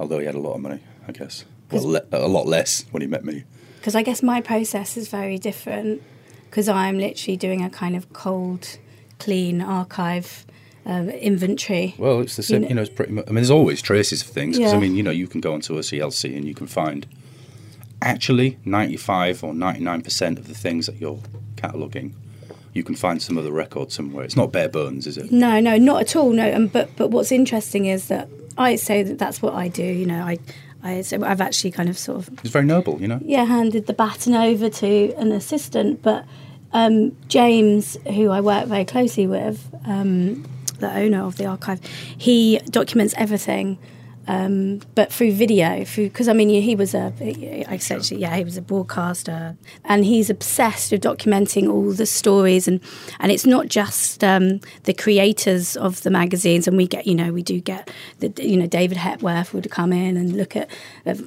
although 0.00 0.18
he 0.18 0.26
had 0.26 0.34
a 0.34 0.40
lot 0.40 0.54
of 0.54 0.60
money, 0.62 0.80
I 1.06 1.12
guess. 1.12 1.44
Well, 1.70 1.84
le- 1.88 2.02
a 2.12 2.28
lot 2.28 2.46
less 2.46 2.84
when 2.90 3.02
he 3.02 3.06
met 3.08 3.24
me. 3.24 3.44
Because 3.78 3.94
I 3.94 4.02
guess 4.02 4.22
my 4.22 4.40
process 4.40 4.96
is 4.96 5.08
very 5.08 5.38
different 5.38 6.02
because 6.50 6.68
I'm 6.68 6.98
literally 6.98 7.36
doing 7.36 7.62
a 7.62 7.68
kind 7.70 7.94
of 7.96 8.12
cold, 8.12 8.78
clean 9.18 9.60
archive 9.60 10.46
um, 10.86 11.10
inventory. 11.10 11.94
Well, 11.98 12.20
it's 12.20 12.36
the 12.36 12.42
same. 12.42 12.62
You 12.64 12.74
know, 12.74 12.82
it's 12.82 12.90
pretty 12.94 13.12
much. 13.12 13.24
I 13.26 13.30
mean, 13.30 13.36
there's 13.36 13.50
always 13.50 13.82
traces 13.82 14.22
of 14.22 14.28
things. 14.28 14.56
'cause, 14.56 14.70
Yeah. 14.72 14.76
I 14.76 14.80
mean, 14.80 14.94
you 14.96 15.02
know, 15.02 15.10
you 15.10 15.26
can 15.26 15.40
go 15.40 15.52
onto 15.52 15.76
OCLC 15.76 16.34
and 16.36 16.46
you 16.46 16.54
can 16.54 16.66
find 16.66 17.06
actually 18.02 18.58
95 18.64 19.42
or 19.44 19.52
99 19.54 20.02
percent 20.02 20.38
of 20.38 20.46
the 20.48 20.54
things 20.54 20.86
that 20.86 21.00
you're 21.00 21.20
cataloguing. 21.56 22.12
You 22.76 22.84
can 22.84 22.94
find 22.94 23.20
some 23.22 23.38
of 23.38 23.44
the 23.44 23.52
records 23.52 23.94
somewhere. 23.94 24.24
It's 24.24 24.36
not 24.36 24.52
bare 24.52 24.68
bones, 24.68 25.06
is 25.06 25.16
it? 25.16 25.32
No, 25.32 25.60
no, 25.60 25.76
not 25.78 26.02
at 26.02 26.14
all. 26.16 26.30
No, 26.30 26.44
and 26.44 26.70
but 26.70 26.94
but 26.96 27.10
what's 27.10 27.32
interesting 27.32 27.86
is 27.86 28.08
that 28.08 28.28
I 28.58 28.76
say 28.76 29.02
that 29.02 29.18
that's 29.18 29.40
what 29.42 29.54
I 29.54 29.68
do. 29.68 29.82
You 29.82 30.06
know, 30.06 30.22
I 30.22 30.38
I 30.82 31.00
so 31.02 31.24
I've 31.24 31.40
actually 31.40 31.70
kind 31.72 31.88
of 31.88 31.96
sort 31.98 32.18
of 32.18 32.38
It's 32.44 32.50
very 32.50 32.66
noble, 32.66 33.00
you 33.00 33.08
know. 33.08 33.18
yeah 33.24 33.44
handed 33.44 33.86
the 33.86 33.94
baton 33.94 34.34
over 34.34 34.68
to 34.68 35.14
an 35.16 35.32
assistant, 35.32 36.02
but 36.02 36.24
um, 36.72 37.16
James, 37.28 37.96
who 38.06 38.30
I 38.30 38.40
work 38.42 38.66
very 38.66 38.84
closely 38.84 39.26
with, 39.26 39.58
um, 39.86 40.44
the 40.78 40.94
owner 40.94 41.22
of 41.24 41.36
the 41.38 41.46
archive, 41.46 41.80
he 42.18 42.58
documents 42.70 43.14
everything. 43.16 43.78
Um, 44.28 44.80
but 44.94 45.12
through 45.12 45.32
video, 45.32 45.84
because 45.94 46.28
I 46.28 46.32
mean, 46.32 46.48
he 46.48 46.74
was 46.74 46.94
a 46.94 47.12
essentially, 47.20 48.20
yeah, 48.20 48.34
he 48.36 48.44
was 48.44 48.56
a 48.56 48.62
broadcaster, 48.62 49.56
and 49.84 50.04
he's 50.04 50.30
obsessed 50.30 50.90
with 50.90 51.02
documenting 51.02 51.70
all 51.70 51.92
the 51.92 52.06
stories, 52.06 52.66
and 52.66 52.80
and 53.20 53.30
it's 53.30 53.46
not 53.46 53.68
just 53.68 54.24
um, 54.24 54.60
the 54.84 54.94
creators 54.94 55.76
of 55.76 56.02
the 56.02 56.10
magazines, 56.10 56.66
and 56.66 56.76
we 56.76 56.86
get, 56.86 57.06
you 57.06 57.14
know, 57.14 57.32
we 57.32 57.42
do 57.42 57.60
get 57.60 57.90
the, 58.18 58.32
you 58.42 58.56
know, 58.56 58.66
David 58.66 58.96
Hepworth 58.96 59.54
would 59.54 59.70
come 59.70 59.92
in 59.92 60.16
and 60.16 60.36
look 60.36 60.56
at, 60.56 60.68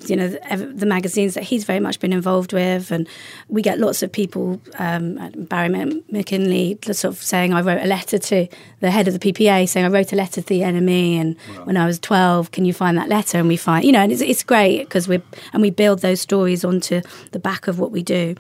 you 0.07 0.15
know, 0.15 0.27
the, 0.27 0.73
the 0.75 0.85
magazines 0.85 1.35
that 1.35 1.43
he's 1.43 1.63
very 1.63 1.79
much 1.79 1.99
been 1.99 2.13
involved 2.13 2.51
with, 2.51 2.91
and 2.91 3.07
we 3.47 3.61
get 3.61 3.79
lots 3.79 4.03
of 4.03 4.11
people, 4.11 4.59
um, 4.77 5.15
Barry 5.35 5.69
McKinley, 6.11 6.77
sort 6.83 7.05
of 7.05 7.21
saying, 7.21 7.53
I 7.53 7.61
wrote 7.61 7.81
a 7.81 7.87
letter 7.87 8.17
to 8.17 8.47
the 8.81 8.91
head 8.91 9.07
of 9.07 9.17
the 9.17 9.19
PPA, 9.19 9.69
saying 9.69 9.85
I 9.85 9.89
wrote 9.89 10.11
a 10.11 10.15
letter 10.15 10.41
to 10.41 10.47
the 10.47 10.61
NME, 10.61 11.15
and 11.15 11.35
wow. 11.55 11.65
when 11.65 11.77
I 11.77 11.85
was 11.85 11.99
twelve, 11.99 12.51
can 12.51 12.65
you 12.65 12.73
find 12.73 12.88
find 12.89 12.97
that 12.97 13.09
letter 13.09 13.37
and 13.37 13.47
we 13.47 13.57
find 13.57 13.85
you 13.85 13.91
know 13.91 13.99
and 13.99 14.11
it's, 14.11 14.21
it's 14.21 14.43
great 14.43 14.79
because 14.79 15.07
we 15.07 15.21
and 15.53 15.61
we 15.61 15.69
build 15.69 16.01
those 16.01 16.19
stories 16.19 16.65
onto 16.65 17.01
the 17.31 17.39
back 17.39 17.67
of 17.67 17.77
what 17.77 17.91
we 17.91 18.01
do. 18.01 18.35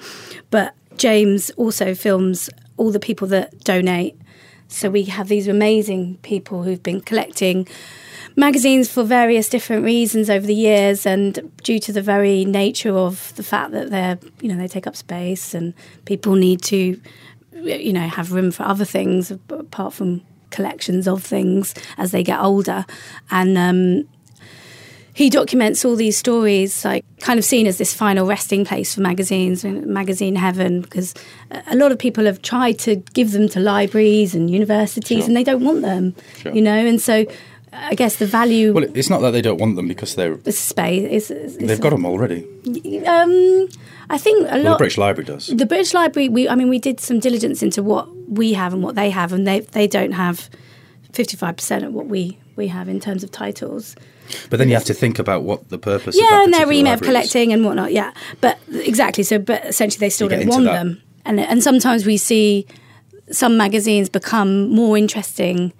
But 0.49 0.73
james 0.97 1.51
also 1.51 1.93
films 1.93 2.49
all 2.77 2.91
the 2.91 2.99
people 2.99 3.27
that 3.27 3.63
donate. 3.63 4.15
So 4.67 4.89
we 4.89 5.03
have 5.03 5.27
these 5.27 5.47
amazing 5.47 6.17
people 6.21 6.63
who've 6.63 6.81
been 6.81 7.01
collecting 7.01 7.67
magazines 8.35 8.89
for 8.89 9.03
various 9.03 9.49
different 9.49 9.83
reasons 9.83 10.29
over 10.29 10.45
the 10.45 10.55
years 10.55 11.05
and 11.05 11.51
due 11.63 11.79
to 11.79 11.91
the 11.91 12.01
very 12.01 12.45
nature 12.45 12.95
of 12.95 13.33
the 13.35 13.43
fact 13.43 13.71
that 13.71 13.89
they're 13.91 14.17
you 14.41 14.49
know 14.49 14.57
they 14.57 14.67
take 14.67 14.87
up 14.87 14.95
space 14.95 15.53
and 15.53 15.73
people 16.05 16.33
need 16.35 16.61
to 16.63 16.99
you 17.53 17.93
know 17.93 18.07
have 18.07 18.31
room 18.31 18.49
for 18.49 18.63
other 18.63 18.85
things 18.85 19.31
apart 19.31 19.93
from 19.93 20.21
collections 20.49 21.07
of 21.07 21.23
things 21.23 21.73
as 21.97 22.11
they 22.11 22.23
get 22.23 22.39
older. 22.39 22.85
And 23.31 23.57
um, 23.57 24.07
he 25.13 25.29
documents 25.29 25.83
all 25.83 25.95
these 25.95 26.17
stories, 26.17 26.85
like 26.85 27.03
kind 27.19 27.37
of 27.39 27.45
seen 27.45 27.67
as 27.67 27.77
this 27.77 27.93
final 27.93 28.25
resting 28.25 28.65
place 28.65 28.95
for 28.95 29.01
magazines, 29.01 29.63
magazine 29.63 30.35
heaven, 30.35 30.81
because 30.81 31.13
a 31.67 31.75
lot 31.75 31.91
of 31.91 31.99
people 31.99 32.25
have 32.25 32.41
tried 32.41 32.79
to 32.79 32.97
give 33.13 33.31
them 33.31 33.49
to 33.49 33.59
libraries 33.59 34.35
and 34.35 34.49
universities, 34.49 35.19
sure. 35.19 35.27
and 35.27 35.35
they 35.35 35.43
don't 35.43 35.63
want 35.63 35.81
them, 35.81 36.15
sure. 36.37 36.53
you 36.53 36.61
know, 36.61 36.85
and 36.85 37.01
so. 37.01 37.25
I 37.71 37.93
guess 37.93 38.15
the 38.15 38.25
value. 38.25 38.73
Well, 38.73 38.85
it's 38.95 39.11
not 39.11 39.21
that 39.21 39.29
they 39.29 39.43
don't 39.43 39.59
want 39.59 39.75
them 39.75 39.87
because 39.87 40.15
they're 40.15 40.35
the 40.37 40.51
space. 40.51 41.29
It's, 41.29 41.29
it's, 41.29 41.57
they've 41.57 41.79
got 41.79 41.91
them 41.91 42.03
already. 42.03 42.43
Um, 43.05 43.69
I 44.09 44.17
think 44.17 44.47
a 44.47 44.53
well, 44.53 44.63
lot. 44.63 44.71
the 44.71 44.77
British 44.79 44.97
Library 44.97 45.25
does. 45.25 45.47
The 45.47 45.67
British 45.67 45.93
Library. 45.93 46.29
We, 46.29 46.49
I 46.49 46.55
mean, 46.55 46.69
we 46.69 46.79
did 46.79 46.99
some 46.99 47.19
diligence 47.19 47.61
into 47.61 47.83
what 47.83 48.09
we 48.27 48.53
have 48.53 48.73
and 48.73 48.81
what 48.81 48.95
they 48.95 49.11
have, 49.11 49.33
and 49.33 49.45
they 49.45 49.59
they 49.59 49.85
don't 49.85 50.13
have 50.13 50.49
fifty 51.13 51.37
five 51.37 51.57
percent 51.57 51.83
of 51.83 51.93
what 51.93 52.07
we 52.07 52.39
we 52.59 52.67
have 52.67 52.87
in 52.87 52.99
terms 52.99 53.23
of 53.23 53.31
titles. 53.31 53.95
But 54.51 54.59
then 54.59 54.67
you 54.69 54.75
have 54.75 54.85
to 54.85 54.93
think 54.93 55.17
about 55.17 55.41
what 55.41 55.69
the 55.69 55.79
purpose. 55.79 56.15
Yeah, 56.15 56.43
and 56.43 56.53
their 56.53 56.67
remit 56.67 56.93
of 56.93 57.01
collecting 57.01 57.51
and 57.51 57.65
whatnot. 57.65 57.91
Yeah, 57.91 58.13
but 58.41 58.59
exactly. 58.71 59.23
So, 59.23 59.39
but 59.39 59.65
essentially, 59.65 59.99
they 59.99 60.11
still 60.11 60.27
don't 60.27 60.47
want 60.47 60.65
that. 60.65 60.73
them, 60.73 61.01
and 61.25 61.39
and 61.39 61.63
sometimes 61.63 62.05
we 62.05 62.17
see 62.17 62.67
some 63.31 63.57
magazines 63.57 64.09
become 64.09 64.69
more 64.69 64.97
interesting. 64.97 65.73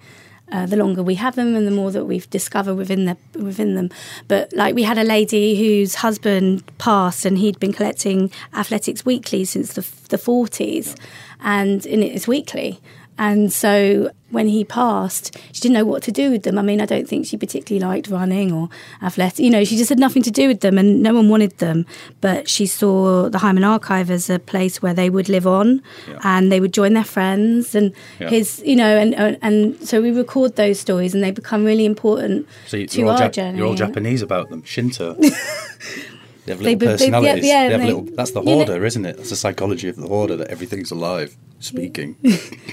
Uh, 0.52 0.66
the 0.66 0.74
longer 0.74 1.00
we 1.00 1.14
have 1.14 1.36
them 1.36 1.54
and 1.54 1.64
the 1.64 1.70
more 1.70 1.92
that 1.92 2.06
we've 2.06 2.28
discovered 2.28 2.74
within 2.74 3.04
the 3.04 3.16
within 3.38 3.76
them. 3.76 3.88
But 4.26 4.52
like 4.52 4.74
we 4.74 4.82
had 4.82 4.98
a 4.98 5.04
lady 5.04 5.54
whose 5.54 5.94
husband 5.94 6.64
passed 6.78 7.24
and 7.24 7.38
he'd 7.38 7.60
been 7.60 7.72
collecting 7.72 8.32
Athletics 8.52 9.06
Weekly 9.06 9.44
since 9.44 9.74
the 9.74 9.86
the 10.08 10.18
forties, 10.18 10.96
and 11.38 11.86
in 11.86 12.02
it's 12.02 12.26
weekly. 12.26 12.80
And 13.20 13.52
so 13.52 14.10
when 14.30 14.48
he 14.48 14.64
passed, 14.64 15.36
she 15.52 15.60
didn't 15.60 15.74
know 15.74 15.84
what 15.84 16.02
to 16.04 16.10
do 16.10 16.30
with 16.30 16.44
them. 16.44 16.56
I 16.56 16.62
mean, 16.62 16.80
I 16.80 16.86
don't 16.86 17.06
think 17.06 17.26
she 17.26 17.36
particularly 17.36 17.84
liked 17.86 18.08
running 18.08 18.50
or 18.50 18.70
athletic. 19.02 19.40
You 19.40 19.50
know, 19.50 19.62
she 19.62 19.76
just 19.76 19.90
had 19.90 19.98
nothing 19.98 20.22
to 20.22 20.30
do 20.30 20.48
with 20.48 20.60
them 20.60 20.78
and 20.78 21.02
no 21.02 21.12
one 21.12 21.28
wanted 21.28 21.58
them. 21.58 21.84
But 22.22 22.48
she 22.48 22.64
saw 22.64 23.28
the 23.28 23.36
Hyman 23.36 23.62
Archive 23.62 24.10
as 24.10 24.30
a 24.30 24.38
place 24.38 24.80
where 24.80 24.94
they 24.94 25.10
would 25.10 25.28
live 25.28 25.46
on 25.46 25.82
yeah. 26.08 26.18
and 26.24 26.50
they 26.50 26.60
would 26.60 26.72
join 26.72 26.94
their 26.94 27.04
friends 27.04 27.74
and 27.74 27.92
yeah. 28.18 28.30
his, 28.30 28.62
you 28.64 28.74
know, 28.74 28.96
and, 28.96 29.14
and, 29.14 29.36
and 29.42 29.86
so 29.86 30.00
we 30.00 30.12
record 30.12 30.56
those 30.56 30.80
stories 30.80 31.12
and 31.12 31.22
they 31.22 31.30
become 31.30 31.62
really 31.62 31.84
important 31.84 32.48
so 32.68 32.78
you, 32.78 32.86
to 32.86 33.06
our 33.06 33.18
Jap- 33.18 33.32
journey. 33.32 33.58
You're 33.58 33.66
all 33.66 33.74
Japanese 33.74 34.22
about 34.22 34.48
them, 34.48 34.62
Shinto. 34.62 35.20
They 36.50 36.54
have 36.54 36.62
little 36.62 36.78
they, 36.78 36.86
personalities. 36.86 37.42
They, 37.42 37.48
yeah, 37.48 37.62
yeah, 37.62 37.68
they 37.68 37.72
have 37.72 37.80
they, 37.80 37.86
little, 37.86 38.16
that's 38.16 38.30
the 38.32 38.42
hoarder, 38.42 38.72
you 38.74 38.80
know, 38.80 38.86
isn't 38.86 39.06
it? 39.06 39.16
That's 39.16 39.30
the 39.30 39.36
psychology 39.36 39.88
of 39.88 39.96
the 39.96 40.08
hoarder 40.08 40.36
that 40.36 40.48
everything's 40.48 40.90
alive, 40.90 41.36
speaking. 41.60 42.16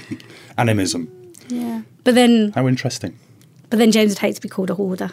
Animism. 0.58 1.32
Yeah. 1.48 1.82
But 2.02 2.16
then. 2.16 2.50
How 2.56 2.66
interesting. 2.66 3.16
But 3.70 3.78
then 3.78 3.92
James 3.92 4.10
would 4.10 4.18
hate 4.18 4.34
to 4.34 4.40
be 4.40 4.48
called 4.48 4.70
a 4.70 4.74
hoarder. 4.74 5.12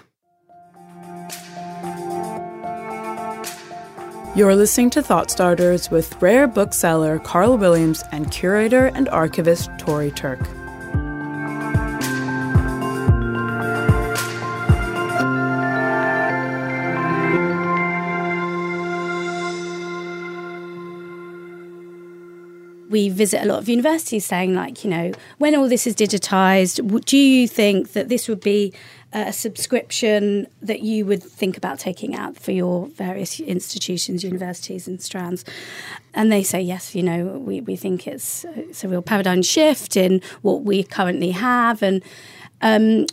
You're 4.35 4.55
listening 4.55 4.89
to 4.91 5.03
Thought 5.03 5.29
Starters 5.29 5.91
with 5.91 6.19
rare 6.21 6.47
bookseller 6.47 7.19
Carl 7.19 7.57
Williams 7.57 8.03
and 8.11 8.31
curator 8.31 8.87
and 8.87 9.07
archivist 9.09 9.69
Tori 9.77 10.09
Turk. 10.09 10.39
We 22.95 23.09
visit 23.09 23.43
a 23.43 23.45
lot 23.45 23.59
of 23.59 23.67
universities 23.67 24.25
saying, 24.25 24.55
like, 24.55 24.85
you 24.85 24.89
know, 24.89 25.11
when 25.37 25.53
all 25.53 25.67
this 25.67 25.85
is 25.85 25.93
digitized, 25.93 27.03
do 27.03 27.17
you 27.17 27.45
think 27.45 27.91
that 27.91 28.07
this 28.07 28.29
would 28.29 28.39
be 28.39 28.73
a 29.11 29.33
subscription 29.33 30.47
that 30.61 30.79
you 30.79 31.05
would 31.05 31.21
think 31.21 31.57
about 31.57 31.77
taking 31.77 32.15
out 32.15 32.37
for 32.37 32.53
your 32.53 32.87
various 32.87 33.41
institutions, 33.41 34.23
universities, 34.23 34.87
and 34.87 35.01
strands? 35.01 35.43
And 36.13 36.31
they 36.31 36.41
say, 36.41 36.61
yes, 36.61 36.95
you 36.95 37.03
know, 37.03 37.25
we, 37.25 37.59
we 37.59 37.75
think 37.75 38.07
it's, 38.07 38.45
it's 38.55 38.85
a 38.85 38.87
real 38.87 39.01
paradigm 39.01 39.41
shift 39.41 39.97
in 39.97 40.21
what 40.41 40.63
we 40.63 40.81
currently 40.81 41.31
have. 41.31 41.83
And 41.83 42.01
um, 42.61 43.07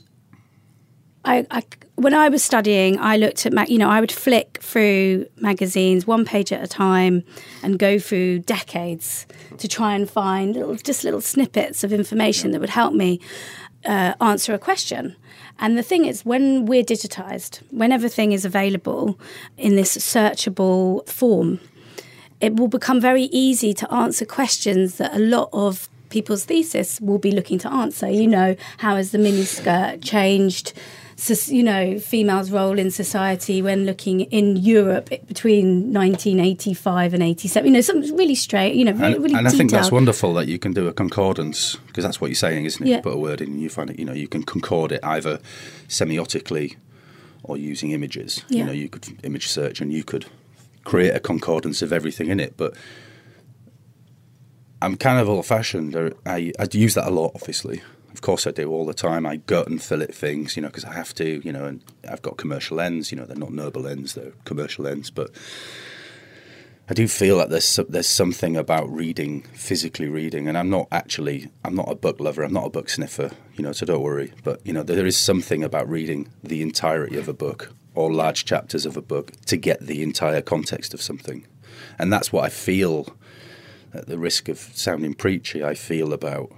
I, 1.24 1.44
I, 1.50 1.64
when 1.96 2.14
I 2.14 2.28
was 2.28 2.42
studying, 2.42 2.98
I 2.98 3.16
looked 3.16 3.44
at, 3.46 3.68
you 3.68 3.78
know, 3.78 3.88
I 3.88 4.00
would 4.00 4.12
flick 4.12 4.58
through 4.62 5.26
magazines 5.36 6.06
one 6.06 6.24
page 6.24 6.52
at 6.52 6.62
a 6.62 6.66
time 6.66 7.22
and 7.62 7.78
go 7.78 7.98
through 7.98 8.40
decades 8.40 9.26
to 9.58 9.68
try 9.68 9.94
and 9.94 10.08
find 10.08 10.54
little, 10.54 10.74
just 10.76 11.04
little 11.04 11.20
snippets 11.20 11.84
of 11.84 11.92
information 11.92 12.52
that 12.52 12.60
would 12.60 12.70
help 12.70 12.94
me 12.94 13.20
uh, 13.84 14.14
answer 14.20 14.54
a 14.54 14.58
question. 14.58 15.16
And 15.58 15.76
the 15.76 15.82
thing 15.82 16.06
is, 16.06 16.24
when 16.24 16.66
we're 16.66 16.82
digitized, 16.82 17.60
when 17.70 17.92
everything 17.92 18.32
is 18.32 18.44
available 18.44 19.18
in 19.56 19.76
this 19.76 19.96
searchable 19.96 21.06
form, 21.08 21.60
it 22.40 22.56
will 22.56 22.68
become 22.68 23.00
very 23.00 23.24
easy 23.24 23.72
to 23.74 23.92
answer 23.92 24.24
questions 24.24 24.96
that 24.96 25.14
a 25.14 25.18
lot 25.18 25.50
of 25.52 25.88
people's 26.08 26.44
thesis 26.44 27.00
will 27.00 27.18
be 27.18 27.30
looking 27.30 27.58
to 27.58 27.72
answer. 27.72 28.10
You 28.10 28.26
know, 28.26 28.56
how 28.78 28.96
has 28.96 29.12
the 29.12 29.18
miniskirt 29.18 30.02
changed? 30.02 30.72
You 31.48 31.62
know, 31.62 31.98
females' 31.98 32.50
role 32.50 32.78
in 32.78 32.90
society 32.90 33.62
when 33.62 33.86
looking 33.86 34.20
in 34.22 34.56
Europe 34.56 35.08
between 35.26 35.92
1985 35.92 37.14
and 37.14 37.22
87. 37.22 37.66
You 37.66 37.72
know, 37.72 37.80
something 37.80 38.16
really 38.16 38.34
straight, 38.34 38.74
you 38.74 38.84
know, 38.84 38.92
really, 38.92 39.14
and, 39.14 39.22
really 39.22 39.34
And 39.34 39.48
I 39.48 39.50
think 39.50 39.70
that's 39.70 39.92
wonderful 39.92 40.34
that 40.34 40.48
you 40.48 40.58
can 40.58 40.72
do 40.72 40.88
a 40.88 40.92
concordance, 40.92 41.76
because 41.86 42.04
that's 42.04 42.20
what 42.20 42.28
you're 42.28 42.34
saying, 42.34 42.64
isn't 42.64 42.86
it? 42.86 42.90
Yeah. 42.90 42.96
You 42.96 43.02
put 43.02 43.14
a 43.14 43.18
word 43.18 43.40
in 43.40 43.48
and 43.48 43.60
you 43.60 43.68
find 43.68 43.90
it, 43.90 43.98
you 43.98 44.04
know, 44.04 44.12
you 44.12 44.28
can 44.28 44.42
concord 44.42 44.92
it 44.92 45.00
either 45.02 45.38
semiotically 45.88 46.76
or 47.42 47.56
using 47.56 47.90
images. 47.90 48.44
Yeah. 48.48 48.58
You 48.58 48.64
know, 48.64 48.72
you 48.72 48.88
could 48.88 49.06
image 49.24 49.48
search 49.48 49.80
and 49.80 49.92
you 49.92 50.04
could 50.04 50.26
create 50.84 51.14
a 51.14 51.20
concordance 51.20 51.82
of 51.82 51.92
everything 51.92 52.28
in 52.28 52.40
it, 52.40 52.56
but 52.56 52.74
I'm 54.80 54.96
kind 54.96 55.20
of 55.20 55.28
old 55.28 55.46
fashioned. 55.46 55.96
I, 56.26 56.52
I 56.58 56.66
use 56.72 56.94
that 56.94 57.06
a 57.06 57.10
lot, 57.10 57.32
obviously. 57.36 57.82
Course, 58.22 58.46
I 58.46 58.52
do 58.52 58.70
all 58.70 58.86
the 58.86 58.94
time. 58.94 59.26
I 59.26 59.36
gut 59.36 59.66
and 59.66 59.82
fillet 59.82 60.06
things, 60.06 60.56
you 60.56 60.62
know, 60.62 60.68
because 60.68 60.84
I 60.84 60.94
have 60.94 61.12
to, 61.14 61.42
you 61.44 61.52
know, 61.52 61.64
and 61.64 61.82
I've 62.08 62.22
got 62.22 62.36
commercial 62.36 62.80
ends. 62.80 63.10
You 63.10 63.18
know, 63.18 63.26
they're 63.26 63.36
not 63.36 63.52
noble 63.52 63.86
ends; 63.86 64.14
they're 64.14 64.32
commercial 64.44 64.86
ends. 64.86 65.10
But 65.10 65.32
I 66.88 66.94
do 66.94 67.08
feel 67.08 67.38
that 67.38 67.50
there's 67.50 67.80
there's 67.88 68.08
something 68.08 68.56
about 68.56 68.88
reading, 68.88 69.42
physically 69.54 70.08
reading, 70.08 70.46
and 70.46 70.56
I'm 70.56 70.70
not 70.70 70.86
actually 70.92 71.50
I'm 71.64 71.74
not 71.74 71.90
a 71.90 71.96
book 71.96 72.20
lover. 72.20 72.44
I'm 72.44 72.52
not 72.52 72.66
a 72.66 72.70
book 72.70 72.90
sniffer, 72.90 73.32
you 73.54 73.64
know. 73.64 73.72
So 73.72 73.86
don't 73.86 74.02
worry. 74.02 74.32
But 74.44 74.64
you 74.64 74.72
know, 74.72 74.84
there 74.84 75.04
is 75.04 75.16
something 75.16 75.64
about 75.64 75.88
reading 75.88 76.28
the 76.44 76.62
entirety 76.62 77.16
of 77.18 77.28
a 77.28 77.32
book 77.32 77.72
or 77.96 78.12
large 78.12 78.44
chapters 78.44 78.86
of 78.86 78.96
a 78.96 79.02
book 79.02 79.32
to 79.46 79.56
get 79.56 79.80
the 79.80 80.00
entire 80.00 80.42
context 80.42 80.94
of 80.94 81.02
something, 81.02 81.44
and 81.98 82.12
that's 82.12 82.32
what 82.32 82.44
I 82.44 82.50
feel. 82.50 83.16
At 83.94 84.06
the 84.06 84.18
risk 84.18 84.48
of 84.48 84.58
sounding 84.58 85.12
preachy, 85.12 85.62
I 85.62 85.74
feel 85.74 86.14
about 86.14 86.50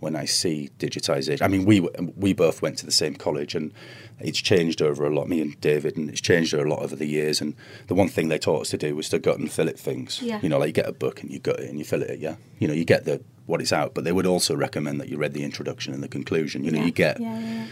when 0.00 0.16
I 0.16 0.24
see 0.24 0.70
digitization. 0.78 1.42
I 1.42 1.48
mean, 1.48 1.64
we 1.64 1.80
we 2.16 2.32
both 2.32 2.62
went 2.62 2.78
to 2.78 2.86
the 2.86 2.92
same 2.92 3.14
college, 3.14 3.54
and 3.54 3.72
it's 4.18 4.40
changed 4.40 4.82
over 4.82 5.06
a 5.06 5.10
lot. 5.10 5.28
Me 5.28 5.40
and 5.40 5.60
David, 5.60 5.96
and 5.96 6.10
it's 6.10 6.20
changed 6.20 6.54
over 6.54 6.66
a 6.66 6.70
lot 6.70 6.82
over 6.82 6.96
the 6.96 7.06
years. 7.06 7.40
And 7.40 7.54
the 7.86 7.94
one 7.94 8.08
thing 8.08 8.28
they 8.28 8.38
taught 8.38 8.62
us 8.62 8.70
to 8.70 8.78
do 8.78 8.96
was 8.96 9.08
to 9.10 9.18
gut 9.18 9.38
and 9.38 9.50
fillet 9.50 9.72
things. 9.72 10.20
Yeah. 10.22 10.40
You 10.42 10.48
know, 10.48 10.58
like 10.58 10.68
you 10.68 10.72
get 10.72 10.88
a 10.88 10.92
book 10.92 11.22
and 11.22 11.30
you 11.30 11.38
gut 11.38 11.60
it 11.60 11.70
and 11.70 11.78
you 11.78 11.84
fillet 11.84 12.08
it. 12.08 12.18
Yeah. 12.18 12.36
You 12.58 12.68
know, 12.68 12.74
you 12.74 12.84
get 12.84 13.04
the 13.04 13.22
what 13.46 13.60
it's 13.60 13.72
out, 13.72 13.94
but 13.94 14.04
they 14.04 14.12
would 14.12 14.26
also 14.26 14.54
recommend 14.56 15.00
that 15.00 15.08
you 15.08 15.18
read 15.18 15.34
the 15.34 15.44
introduction 15.44 15.92
and 15.92 16.02
the 16.02 16.08
conclusion. 16.08 16.64
You 16.64 16.70
know, 16.70 16.78
yeah. 16.78 16.86
you 16.86 16.92
get. 16.92 17.20
Yeah, 17.20 17.38
yeah, 17.38 17.66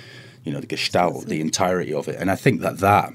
you 0.44 0.52
know, 0.52 0.60
the 0.60 0.66
gestalt, 0.66 1.26
the 1.26 1.40
entirety 1.40 1.92
of 1.92 2.08
it. 2.08 2.16
And 2.18 2.30
I 2.30 2.36
think 2.36 2.60
that 2.62 2.78
that 2.78 3.12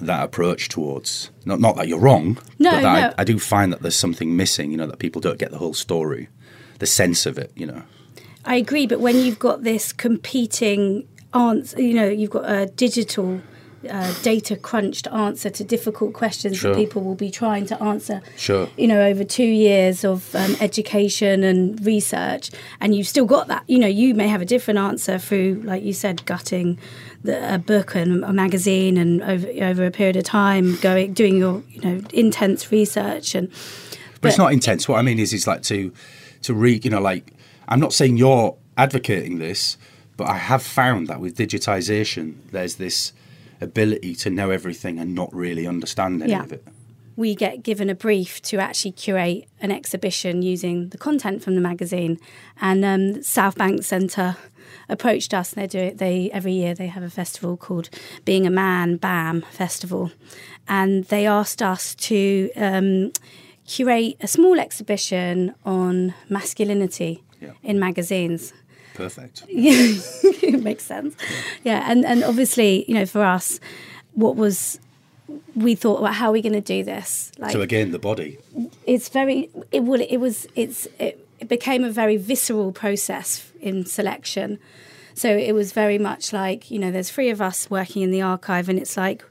that 0.00 0.22
approach 0.22 0.68
towards 0.68 1.30
not 1.44 1.60
not 1.60 1.76
that 1.76 1.88
you're 1.88 1.98
wrong, 1.98 2.38
No, 2.58 2.70
but 2.70 2.80
no. 2.82 2.88
I, 2.88 3.14
I 3.18 3.24
do 3.24 3.38
find 3.38 3.72
that 3.72 3.82
there's 3.82 3.96
something 3.96 4.36
missing. 4.36 4.70
You 4.70 4.76
know, 4.76 4.86
that 4.86 4.98
people 4.98 5.20
don't 5.20 5.38
get 5.38 5.50
the 5.50 5.58
whole 5.58 5.74
story, 5.74 6.28
the 6.78 6.86
sense 6.86 7.26
of 7.26 7.38
it. 7.38 7.52
You 7.54 7.66
know, 7.66 7.82
I 8.44 8.56
agree, 8.56 8.86
but 8.86 9.00
when 9.00 9.16
you've 9.16 9.38
got 9.38 9.62
this 9.64 9.92
competing 9.92 11.06
answer, 11.34 11.80
you 11.80 11.94
know, 11.94 12.08
you've 12.08 12.30
got 12.30 12.50
a 12.50 12.66
digital 12.66 13.40
uh, 13.88 14.12
data 14.22 14.56
crunched 14.56 15.06
answer 15.08 15.48
to 15.48 15.64
difficult 15.64 16.12
questions 16.12 16.58
Sure. 16.58 16.74
that 16.74 16.78
people 16.78 17.02
will 17.02 17.14
be 17.14 17.30
trying 17.30 17.64
to 17.66 17.82
answer. 17.82 18.20
Sure. 18.36 18.68
You 18.76 18.88
know, 18.88 19.00
over 19.02 19.24
two 19.24 19.44
years 19.44 20.04
of 20.04 20.34
um, 20.34 20.56
education 20.60 21.42
and 21.42 21.84
research, 21.84 22.50
and 22.80 22.94
you've 22.94 23.08
still 23.08 23.24
got 23.24 23.48
that. 23.48 23.64
You 23.68 23.78
know, 23.78 23.86
you 23.86 24.14
may 24.14 24.28
have 24.28 24.42
a 24.42 24.44
different 24.44 24.78
answer 24.78 25.18
through, 25.18 25.62
like 25.64 25.82
you 25.82 25.92
said, 25.92 26.24
gutting 26.26 26.78
the, 27.22 27.54
a 27.54 27.58
book 27.58 27.94
and 27.94 28.24
a 28.24 28.32
magazine, 28.32 28.98
and 28.98 29.22
over 29.22 29.48
over 29.62 29.84
a 29.86 29.90
period 29.90 30.16
of 30.16 30.24
time, 30.24 30.76
going 30.76 31.12
doing 31.14 31.36
your 31.38 31.62
you 31.70 31.80
know 31.80 32.02
intense 32.12 32.70
research 32.70 33.34
and. 33.34 33.50
but, 34.20 34.28
it's 34.28 34.38
not 34.38 34.52
intense. 34.52 34.88
What 34.88 34.98
I 34.98 35.02
mean 35.02 35.18
is, 35.18 35.32
it's 35.32 35.46
like 35.46 35.62
to 35.64 35.92
to 36.42 36.54
read. 36.54 36.84
You 36.84 36.90
know, 36.90 37.00
like 37.00 37.32
I'm 37.70 37.80
not 37.80 37.92
saying 37.92 38.16
you're 38.16 38.56
advocating 38.76 39.38
this, 39.38 39.76
but 40.16 40.28
I 40.28 40.36
have 40.36 40.62
found 40.62 41.06
that 41.08 41.20
with 41.20 41.36
digitization, 41.36 42.34
there's 42.50 42.76
this 42.76 43.12
ability 43.60 44.14
to 44.16 44.30
know 44.30 44.50
everything 44.50 44.98
and 44.98 45.14
not 45.14 45.32
really 45.34 45.66
understand 45.66 46.22
any 46.22 46.32
Yeah. 46.32 46.42
of 46.42 46.52
it. 46.52 46.66
we 47.16 47.34
get 47.34 47.62
given 47.62 47.90
a 47.90 47.94
brief 47.94 48.40
to 48.40 48.56
actually 48.56 48.92
curate 48.92 49.44
an 49.60 49.70
exhibition 49.70 50.40
using 50.40 50.88
the 50.88 50.96
content 50.96 51.42
from 51.42 51.54
the 51.54 51.60
magazine. 51.60 52.18
And 52.62 52.82
um, 52.82 53.22
South 53.22 53.56
Bank 53.56 53.82
Centre 53.82 54.36
approached 54.88 55.34
us. 55.34 55.50
They 55.50 55.66
do 55.66 55.78
it. 55.78 55.98
They 55.98 56.30
every 56.32 56.52
year 56.52 56.72
they 56.74 56.86
have 56.86 57.02
a 57.02 57.10
festival 57.10 57.58
called 57.58 57.90
Being 58.24 58.46
a 58.46 58.50
Man 58.50 58.96
BAM 58.96 59.42
Festival, 59.50 60.12
and 60.66 61.04
they 61.04 61.26
asked 61.26 61.60
us 61.60 61.94
to 61.96 62.50
um, 62.56 63.12
curate 63.66 64.16
a 64.22 64.26
small 64.28 64.58
exhibition 64.58 65.54
on 65.66 66.14
masculinity 66.30 67.22
Yeah. 67.40 67.52
in 67.62 67.78
magazines. 67.78 68.52
Perfect. 68.94 69.44
it 69.48 70.62
makes 70.62 70.84
sense. 70.84 71.14
Yeah, 71.64 71.90
and 71.90 72.04
and 72.04 72.22
obviously, 72.24 72.84
you 72.88 72.94
know, 72.94 73.06
for 73.06 73.22
us, 73.24 73.60
what 74.14 74.36
was 74.36 74.78
we 75.54 75.74
thought, 75.74 76.02
well, 76.02 76.12
how 76.12 76.28
are 76.28 76.32
we 76.32 76.42
going 76.42 76.52
to 76.54 76.60
do 76.60 76.82
this? 76.84 77.32
Like, 77.38 77.52
So 77.52 77.60
again, 77.60 77.92
the 77.92 77.98
body. 77.98 78.38
it's 78.86 79.08
very 79.08 79.48
it 79.72 79.84
well 79.84 80.00
it 80.00 80.18
was 80.18 80.46
it's 80.54 80.86
it, 80.98 81.26
it 81.38 81.48
became 81.48 81.84
a 81.84 81.90
very 81.90 82.16
visceral 82.16 82.72
process 82.72 83.50
in 83.60 83.86
selection 83.86 84.58
so 85.14 85.28
it 85.36 85.52
was 85.54 85.72
very 85.72 85.98
much 85.98 86.32
like 86.32 86.70
you 86.70 86.78
know 86.78 86.90
there's 86.90 87.10
three 87.10 87.30
of 87.30 87.40
us 87.40 87.70
working 87.70 88.02
in 88.02 88.10
the 88.10 88.22
archive 88.22 88.68
and 88.68 88.78
it's 88.78 88.96
like 88.96 89.24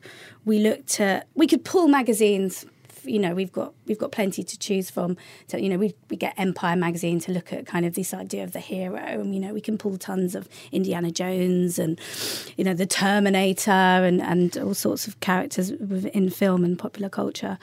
we 0.45 0.57
looked 0.59 0.99
at 0.99 1.27
we 1.35 1.45
could 1.47 1.63
pull 1.63 1.87
magazines 1.87 2.65
you 3.09 3.19
know 3.19 3.33
we've 3.33 3.51
got 3.51 3.73
we've 3.85 3.97
got 3.97 4.11
plenty 4.11 4.43
to 4.43 4.57
choose 4.57 4.89
from. 4.89 5.17
So 5.47 5.57
you 5.57 5.69
know 5.69 5.77
we 5.77 5.95
we 6.09 6.17
get 6.17 6.33
empire 6.37 6.75
magazine 6.75 7.19
to 7.21 7.31
look 7.31 7.51
at 7.51 7.65
kind 7.65 7.85
of 7.85 7.95
this 7.95 8.13
idea 8.13 8.43
of 8.43 8.51
the 8.51 8.59
hero 8.59 8.99
and 8.99 9.33
you 9.33 9.41
know 9.41 9.53
we 9.53 9.61
can 9.61 9.77
pull 9.77 9.97
tons 9.97 10.35
of 10.35 10.47
indiana 10.71 11.11
jones 11.11 11.79
and 11.79 11.99
you 12.57 12.63
know 12.63 12.73
the 12.73 12.85
terminator 12.85 13.71
and 13.71 14.21
and 14.21 14.57
all 14.57 14.73
sorts 14.73 15.07
of 15.07 15.19
characters 15.19 15.71
in 15.71 16.29
film 16.29 16.63
and 16.63 16.77
popular 16.77 17.09
culture. 17.09 17.57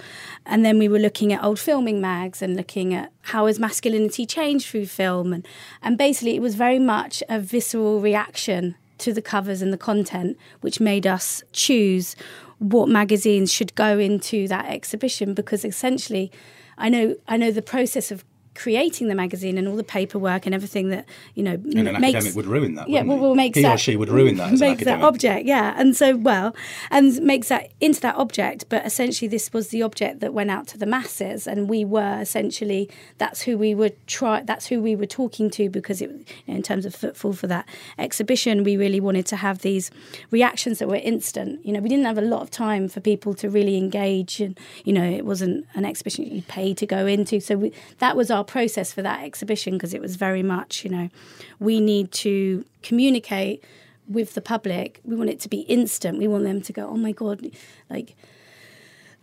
And 0.45 0.65
then 0.65 0.79
we 0.79 0.89
were 0.89 0.99
looking 0.99 1.33
at 1.33 1.43
old 1.43 1.59
filming 1.59 2.01
mags 2.01 2.43
and 2.43 2.57
looking 2.57 2.95
at 2.95 3.13
how 3.23 3.47
has 3.47 3.59
masculinity 3.59 4.27
changed 4.27 4.69
through 4.69 4.87
film. 4.87 5.33
And 5.33 5.47
and 5.83 5.97
basically 5.99 6.37
it 6.37 6.43
was 6.43 6.55
very 6.55 6.79
much 6.79 7.23
a 7.29 7.41
visceral 7.41 8.01
reaction 8.01 8.77
to 8.99 9.13
the 9.13 9.23
covers 9.23 9.63
and 9.63 9.73
the 9.73 9.79
content 9.79 10.37
which 10.61 10.81
made 10.81 11.07
us 11.07 11.43
choose 11.53 12.17
what 12.59 12.89
magazines 12.89 13.53
should 13.53 13.75
go 13.75 13.99
into 13.99 14.49
that 14.49 14.67
exhibition 14.67 15.35
because 15.35 15.65
essentially 15.65 16.31
I 16.79 16.89
know 16.89 17.17
I 17.29 17.37
know 17.37 17.51
the 17.51 17.63
process 17.63 18.11
of 18.11 18.25
creating 18.57 19.09
the 19.09 19.15
magazine 19.15 19.59
and 19.59 19.69
all 19.69 19.77
the 19.77 19.85
paperwork 19.85 20.47
and 20.47 20.55
everything 20.55 20.89
that 20.89 21.07
you 21.35 21.43
know 21.43 21.53
And 21.53 21.89
an 21.89 22.01
makes 22.01 22.17
academic 22.17 22.35
would 22.37 22.47
ruin 22.47 22.75
that. 22.77 22.89
yeah, 22.89 23.03
well, 23.03 23.19
well, 23.19 23.35
makes 23.35 23.57
he 23.57 23.63
that 23.63 23.75
or 23.75 23.79
she 23.79 23.97
would 23.97 24.09
ruin 24.09 24.37
that 24.37 24.59
makes 24.59 24.85
that 24.85 25.03
object, 25.03 25.47
yeah, 25.47 25.75
and 25.77 25.97
so 25.97 26.17
well, 26.17 26.55
and 26.91 27.21
makes 27.23 27.49
that 27.49 27.71
into 27.81 28.01
that 28.01 28.17
object. 28.17 28.67
But 28.69 28.85
essentially, 28.87 29.29
this 29.29 29.53
was 29.53 29.69
the 29.69 29.83
object 29.83 30.21
that 30.21 30.33
went 30.33 30.51
out 30.51 30.67
to 30.69 30.79
the 30.79 30.87
masses, 30.87 31.47
and 31.47 31.69
we 31.69 31.85
were 31.85 32.19
essentially 32.21 32.89
that's 33.19 33.43
who 33.43 33.59
we 33.59 33.75
were 33.75 33.91
try. 34.07 34.43
That's 34.43 34.67
who 34.67 34.81
we 34.83 34.97
were 34.97 35.07
talking 35.07 35.51
to 35.51 35.69
because 35.69 36.01
it, 36.01 36.11
in 36.47 36.63
terms 36.63 36.87
of 36.87 36.95
footfall 36.95 37.35
for 37.35 37.47
that 37.49 37.69
exhibition, 37.99 38.65
we 38.65 38.77
really 38.77 39.01
wanted 39.01 39.27
to 39.27 39.37
have 39.37 39.61
these 39.61 39.91
reactions 40.31 40.79
that 40.79 40.89
were 40.89 40.97
instant. 40.97 41.65
You 41.65 41.73
know, 41.73 41.81
we 41.81 41.89
didn't 41.89 42.07
have 42.07 42.19
a 42.19 42.23
lot 42.23 42.43
of 42.43 42.51
time 42.51 42.89
for 42.89 43.01
people 43.01 43.35
to 43.35 43.51
really 43.51 43.77
engage, 43.77 44.41
and 44.41 44.59
you 44.85 44.93
know, 44.93 45.05
it 45.05 45.25
wasn't 45.27 45.67
an 45.75 45.85
exhibition 45.85 46.25
you 46.27 46.43
pay 46.43 46.75
to 46.75 46.87
go 46.87 47.07
into. 47.07 47.41
So 47.41 47.57
we, 47.57 47.73
that 47.99 48.17
was 48.17 48.31
our 48.31 48.45
process 48.47 48.93
for 48.93 49.03
that 49.03 49.23
exhibition 49.25 49.75
because 49.75 49.95
it 49.95 50.01
was 50.01 50.17
very 50.17 50.43
much, 50.43 50.85
you 50.85 50.91
know, 50.91 51.11
we 51.59 51.81
need 51.81 52.13
to 52.13 52.65
communicate 52.83 53.63
with 54.09 54.35
the 54.35 54.41
public. 54.41 55.01
We 55.05 55.17
want 55.17 55.31
it 55.31 55.41
to 55.41 55.49
be 55.49 55.61
instant. 55.63 56.19
We 56.19 56.29
want 56.29 56.45
them 56.45 56.63
to 56.63 56.73
go, 56.73 56.89
oh 56.89 56.97
my 56.97 57.13
god, 57.13 57.51
like 57.91 58.17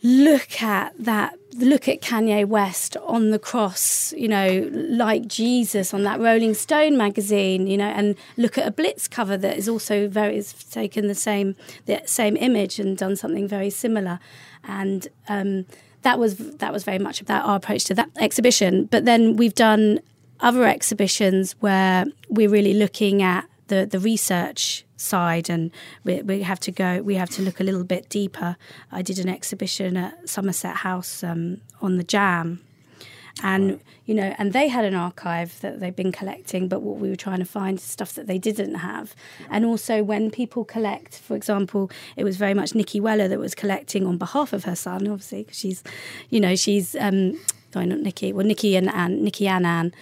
look 0.05 0.61
at 0.61 0.93
that 0.99 1.33
look 1.53 1.87
at 1.87 2.01
Kanye 2.01 2.45
West 2.45 2.97
on 2.97 3.31
the 3.31 3.39
cross 3.39 4.11
you 4.17 4.27
know 4.27 4.69
like 4.73 5.25
Jesus 5.27 5.93
on 5.93 6.03
that 6.03 6.19
Rolling 6.19 6.53
Stone 6.53 6.97
magazine 6.97 7.67
you 7.67 7.77
know 7.77 7.87
and 7.87 8.15
look 8.35 8.57
at 8.57 8.67
a 8.67 8.71
Blitz 8.71 9.07
cover 9.07 9.37
that 9.37 9.57
is 9.57 9.69
also 9.69 10.09
very 10.09 10.35
has 10.35 10.51
taken 10.51 11.07
the 11.07 11.15
same 11.15 11.55
the 11.85 12.01
same 12.05 12.35
image 12.35 12.79
and 12.79 12.97
done 12.97 13.15
something 13.15 13.47
very 13.47 13.69
similar 13.69 14.19
and 14.65 15.07
um, 15.29 15.65
that 16.03 16.19
was 16.19 16.37
that 16.37 16.71
was 16.71 16.83
very 16.83 16.99
much 16.99 17.21
about 17.21 17.45
our 17.45 17.55
approach 17.55 17.85
to 17.85 17.93
that 17.95 18.09
exhibition. 18.17 18.85
But 18.85 19.05
then 19.05 19.35
we've 19.35 19.55
done 19.55 19.99
other 20.39 20.65
exhibitions 20.65 21.55
where 21.59 22.05
we're 22.29 22.49
really 22.49 22.73
looking 22.73 23.21
at 23.21 23.45
the 23.67 23.85
the 23.85 23.99
research 23.99 24.85
side 24.97 25.49
and 25.49 25.71
we, 26.05 26.21
we 26.21 26.43
have 26.43 26.59
to 26.61 26.71
go 26.71 27.01
we 27.01 27.15
have 27.15 27.29
to 27.29 27.41
look 27.41 27.59
a 27.59 27.63
little 27.63 27.83
bit 27.83 28.09
deeper. 28.09 28.55
I 28.91 29.01
did 29.01 29.19
an 29.19 29.29
exhibition 29.29 29.97
at 29.97 30.29
somerset 30.29 30.77
house 30.77 31.23
um, 31.23 31.61
on 31.81 31.97
the 31.97 32.03
jam 32.03 32.61
and 33.41 33.79
you 34.05 34.13
know 34.13 34.35
and 34.37 34.53
they 34.53 34.67
had 34.67 34.85
an 34.85 34.93
archive 34.93 35.59
that 35.61 35.79
they've 35.79 35.95
been 35.95 36.11
collecting 36.11 36.67
but 36.67 36.81
what 36.81 36.97
we 36.97 37.09
were 37.09 37.15
trying 37.15 37.39
to 37.39 37.45
find 37.45 37.79
is 37.79 37.83
stuff 37.83 38.13
that 38.13 38.27
they 38.27 38.37
didn't 38.37 38.75
have. 38.75 39.15
And 39.49 39.65
also 39.65 40.03
when 40.03 40.29
people 40.29 40.63
collect 40.63 41.17
for 41.17 41.35
example 41.35 41.89
it 42.15 42.23
was 42.23 42.37
very 42.37 42.53
much 42.53 42.75
nikki 42.75 42.99
weller 42.99 43.27
that 43.27 43.39
was 43.39 43.55
collecting 43.55 44.05
on 44.05 44.17
behalf 44.17 44.53
of 44.53 44.65
her 44.65 44.75
son 44.75 45.07
obviously 45.07 45.43
because 45.43 45.57
she's 45.57 45.83
you 46.29 46.39
know 46.39 46.55
she's 46.55 46.95
um 46.95 47.39
sorry 47.73 47.85
not 47.85 47.99
nikki 47.99 48.31
well 48.31 48.45
nikki 48.45 48.77
and 48.77 48.87
nikki 49.21 49.47
and 49.47 49.93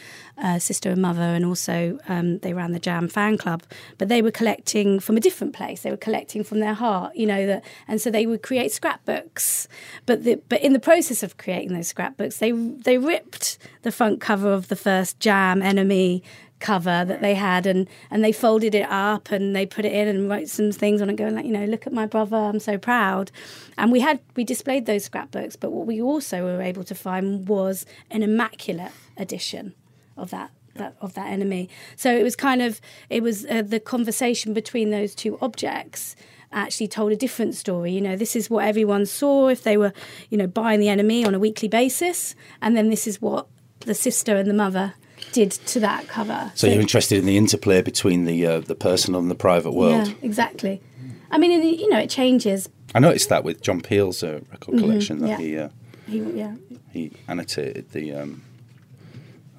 uh, 0.42 0.60
sister 0.60 0.90
and 0.90 1.02
mother, 1.02 1.22
and 1.22 1.46
also 1.46 2.00
um, 2.08 2.40
they 2.40 2.54
ran 2.54 2.72
the 2.72 2.80
Jam 2.80 3.08
fan 3.08 3.38
club. 3.38 3.64
But 3.98 4.10
they 4.10 4.22
were 4.22 4.32
collecting 4.32 5.00
from 5.00 5.18
a 5.18 5.20
different 5.20 5.54
place. 5.54 5.82
They 5.82 5.92
were 5.92 5.98
collecting 5.98 6.44
from 6.44 6.60
their 6.60 6.74
heart, 6.74 7.16
you 7.16 7.26
know. 7.26 7.46
That, 7.46 7.64
and 7.88 8.02
so 8.02 8.10
they 8.10 8.26
would 8.26 8.42
create 8.42 8.72
scrapbooks. 8.72 9.68
But 10.06 10.24
the, 10.24 10.42
but 10.50 10.62
in 10.62 10.74
the 10.74 10.80
process 10.80 11.24
of 11.24 11.38
creating 11.38 11.74
those 11.74 11.88
scrapbooks, 11.88 12.38
they 12.38 12.52
they 12.52 12.98
ripped 12.98 13.58
the 13.84 13.92
front 13.92 14.20
cover 14.20 14.52
of 14.52 14.68
the 14.68 14.76
first 14.76 15.20
Jam 15.20 15.62
NME 15.62 16.22
cover 16.62 17.04
that 17.06 17.22
they 17.22 17.34
had 17.34 17.66
and 17.66 17.90
and 18.10 18.24
they 18.24 18.32
folded 18.32 18.74
it 18.74 18.88
up 18.90 19.32
and 19.32 19.56
they 19.56 19.66
put 19.66 19.84
it 19.84 19.92
in 19.92 20.08
and 20.08 20.30
wrote 20.30 20.48
some 20.48 20.72
things 20.72 21.02
on 21.02 21.10
it 21.10 21.16
going 21.16 21.36
like 21.36 21.46
you 21.46 21.52
know 21.52 21.66
look 21.66 21.86
at 21.86 21.94
my 21.94 22.06
brother 22.06 22.38
i'm 22.38 22.60
so 22.60 22.78
proud 22.78 23.32
and 23.78 23.92
we 23.92 24.00
had 24.00 24.20
we 24.36 24.44
displayed 24.44 24.86
those 24.86 25.04
scrapbooks 25.04 25.56
but 25.56 25.72
what 25.72 25.86
we 25.86 26.02
also 26.02 26.44
were 26.44 26.62
able 26.62 26.84
to 26.84 26.96
find 26.96 27.48
was 27.48 27.86
an 28.10 28.24
immaculate 28.24 28.92
edition 29.18 29.74
of 30.18 30.30
that, 30.32 30.52
that 30.76 30.96
of 31.02 31.14
that 31.16 31.28
NME. 31.28 31.70
So 31.96 32.16
it 32.16 32.24
was 32.24 32.36
kind 32.36 32.62
of 32.62 32.80
it 33.10 33.24
was 33.24 33.46
uh, 33.46 33.64
the 33.64 33.80
conversation 33.80 34.54
between 34.54 34.92
those 34.92 35.14
two 35.16 35.38
objects 35.42 36.16
actually 36.54 36.88
told 36.88 37.12
a 37.12 37.16
different 37.16 37.56
story. 37.56 37.92
You 37.92 38.02
know, 38.02 38.16
this 38.16 38.36
is 38.36 38.50
what 38.50 38.66
everyone 38.66 39.06
saw 39.06 39.48
if 39.48 39.64
they 39.64 39.78
were, 39.78 39.94
you 40.30 40.38
know, 40.38 40.48
buying 40.48 40.80
the 40.80 40.88
NME 40.88 41.26
on 41.26 41.34
a 41.34 41.40
weekly 41.40 41.68
basis, 41.68 42.36
and 42.62 42.76
then 42.76 42.90
this 42.90 43.08
is 43.08 43.22
what 43.22 43.48
the 43.82 43.96
sister 43.96 44.36
and 44.36 44.50
the 44.50 44.54
mother 44.54 44.94
did 45.32 45.52
to 45.52 45.80
that 45.82 46.08
cover. 46.08 46.52
So 46.56 46.68
you're 46.68 46.82
interested 46.82 47.18
in 47.20 47.26
the 47.26 47.38
interplay 47.38 47.82
between 47.82 48.26
the 48.26 48.46
uh, 48.46 48.60
the 48.60 48.76
personal 48.76 49.20
and 49.22 49.30
the 49.32 49.36
private 49.36 49.72
world. 49.74 50.08
Yeah, 50.08 50.14
exactly. 50.22 50.82
I 51.30 51.38
mean, 51.38 51.52
and, 51.52 51.64
you 51.64 51.90
know, 51.90 52.00
it 52.00 52.10
changes. 52.10 52.68
I 52.94 53.00
noticed 53.00 53.30
that 53.30 53.44
with 53.46 53.62
John 53.62 53.82
Peel's 53.82 54.22
uh, 54.24 54.42
record 54.52 54.80
collection 54.80 55.20
that 55.20 55.40
Mm-hmm. 55.40 55.44
yeah. 55.44 55.70
he 56.08 56.18
uh, 56.20 56.30
He, 56.32 56.38
yeah, 56.40 56.56
he 56.92 57.12
annotated 57.28 57.92
the. 57.92 58.14
Um, 58.14 58.44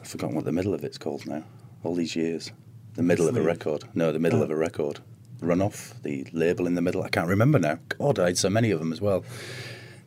I've 0.00 0.08
forgotten 0.08 0.36
what 0.36 0.44
the 0.44 0.52
middle 0.52 0.74
of 0.74 0.84
it's 0.84 0.98
called 0.98 1.26
now. 1.26 1.44
All 1.84 1.94
these 1.94 2.14
years, 2.14 2.52
the 2.94 3.02
middle 3.02 3.28
of 3.28 3.36
a 3.36 3.42
record. 3.42 3.84
No, 3.94 4.12
the 4.12 4.18
middle 4.18 4.40
Oh. 4.40 4.44
of 4.44 4.50
a 4.50 4.56
record. 4.56 4.98
Runoff, 5.40 6.00
the 6.02 6.24
label 6.32 6.66
in 6.68 6.74
the 6.74 6.82
middle. 6.82 7.02
I 7.02 7.08
can't 7.08 7.26
remember 7.28 7.58
now. 7.58 7.78
God, 7.98 8.18
I 8.20 8.26
had 8.26 8.38
so 8.38 8.48
many 8.50 8.70
of 8.70 8.78
them 8.78 8.92
as 8.92 9.00
well. 9.00 9.24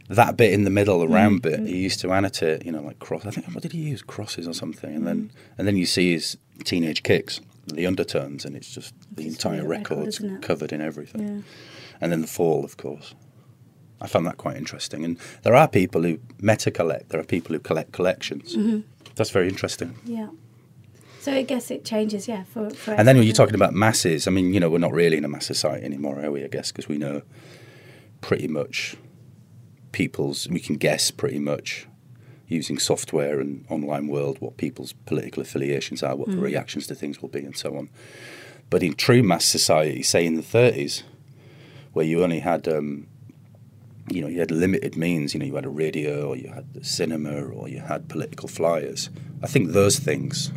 That 0.08 0.38
bit 0.38 0.54
in 0.54 0.64
the 0.66 0.70
middle, 0.70 1.00
the 1.00 1.08
round 1.08 1.42
bit, 1.42 1.62
he 1.62 1.78
used 1.78 2.00
to 2.02 2.12
annotate. 2.12 2.66
You 2.66 2.72
know, 2.72 2.82
like 2.82 3.00
cross. 3.00 3.26
I 3.26 3.32
think 3.32 3.48
what 3.48 3.64
did 3.64 3.72
he 3.72 3.80
use? 3.80 4.02
Crosses 4.02 4.48
or 4.48 4.54
something. 4.54 4.96
And 4.96 5.08
then 5.08 5.32
and 5.58 5.68
then 5.68 5.78
you 5.78 5.86
see 5.86 6.14
his 6.14 6.38
teenage 6.64 7.04
kicks. 7.04 7.42
the 7.68 7.86
undertones, 7.86 8.46
and 8.46 8.56
it's 8.56 8.74
just 8.74 8.94
the 9.12 9.24
Just 9.24 9.38
entire 9.38 9.64
really 9.64 9.78
record, 9.78 10.20
record's 10.20 10.46
covered 10.46 10.72
in 10.72 10.82
everything. 10.82 11.22
Yeah. 11.28 11.42
And 12.02 12.12
then 12.12 12.22
the 12.22 12.28
fall, 12.28 12.64
of 12.64 12.78
course. 12.78 13.16
I 14.02 14.08
found 14.08 14.28
that 14.28 14.38
quite 14.38 14.58
interesting. 14.58 15.06
And 15.06 15.18
there 15.44 15.56
are 15.56 15.68
people 15.68 16.04
who 16.04 16.20
meta 16.42 16.70
collect. 16.70 17.10
There 17.10 17.20
are 17.20 17.24
people 17.26 17.54
who 17.54 17.60
collect 17.60 17.94
collections. 17.94 18.56
Mm-hmm. 18.56 18.82
That's 19.16 19.30
very 19.30 19.48
interesting. 19.48 19.98
Yeah. 20.04 20.30
So 21.22 21.34
I 21.34 21.44
guess 21.44 21.72
it 21.72 21.86
changes, 21.86 22.28
yeah. 22.28 22.44
For, 22.44 22.70
for 22.70 22.94
And 22.94 23.08
then 23.08 23.18
when 23.18 23.26
you're 23.26 23.34
talking 23.34 23.56
about 23.56 23.74
masses, 23.74 24.28
I 24.28 24.32
mean, 24.32 24.54
you 24.54 24.60
know, 24.60 24.70
we're 24.70 24.78
not 24.78 24.92
really 24.92 25.18
in 25.18 25.26
a 25.26 25.28
mass 25.28 25.46
society 25.46 25.86
anymore, 25.86 26.24
are 26.24 26.30
we? 26.30 26.44
I 26.44 26.48
guess 26.48 26.72
because 26.72 26.88
we 26.88 26.98
know 26.98 27.24
pretty 28.22 28.48
much 28.48 28.96
people's. 29.96 30.48
We 30.50 30.60
can 30.60 30.76
guess 30.76 31.10
pretty 31.10 31.40
much 31.40 31.88
using 32.48 32.78
software 32.78 33.40
and 33.40 33.66
online 33.70 34.08
world 34.08 34.38
what 34.40 34.58
people's 34.58 34.94
political 35.06 35.42
affiliations 35.42 36.04
are, 36.04 36.16
what 36.16 36.30
the 36.30 36.38
reactions 36.38 36.86
to 36.88 36.94
things 36.94 37.22
will 37.22 37.30
be, 37.30 37.40
and 37.40 37.58
so 37.58 37.76
on. 37.78 37.90
But 38.70 38.84
in 38.84 38.94
true 38.94 39.24
mass 39.24 39.46
society, 39.46 40.04
say 40.04 40.26
in 40.26 40.36
the 40.36 40.44
30s, 40.44 41.04
where 41.94 42.06
you 42.06 42.24
only 42.24 42.40
had, 42.40 42.68
um, 42.68 43.08
you 44.10 44.22
know, 44.22 44.28
you 44.28 44.40
had 44.40 44.52
limited 44.52 44.98
means. 44.98 45.34
You 45.34 45.40
know, 45.40 45.46
you 45.46 45.56
had 45.56 45.66
a 45.66 45.70
radio, 45.70 46.28
or 46.28 46.36
you 46.36 46.50
had 46.50 46.74
the 46.74 46.84
cinema, 46.84 47.42
or 47.42 47.70
you 47.70 47.80
had 47.80 48.10
political 48.10 48.50
flyers. 48.50 49.10
I 49.42 49.48
think 49.48 49.72
those 49.72 49.98
things. 49.98 50.52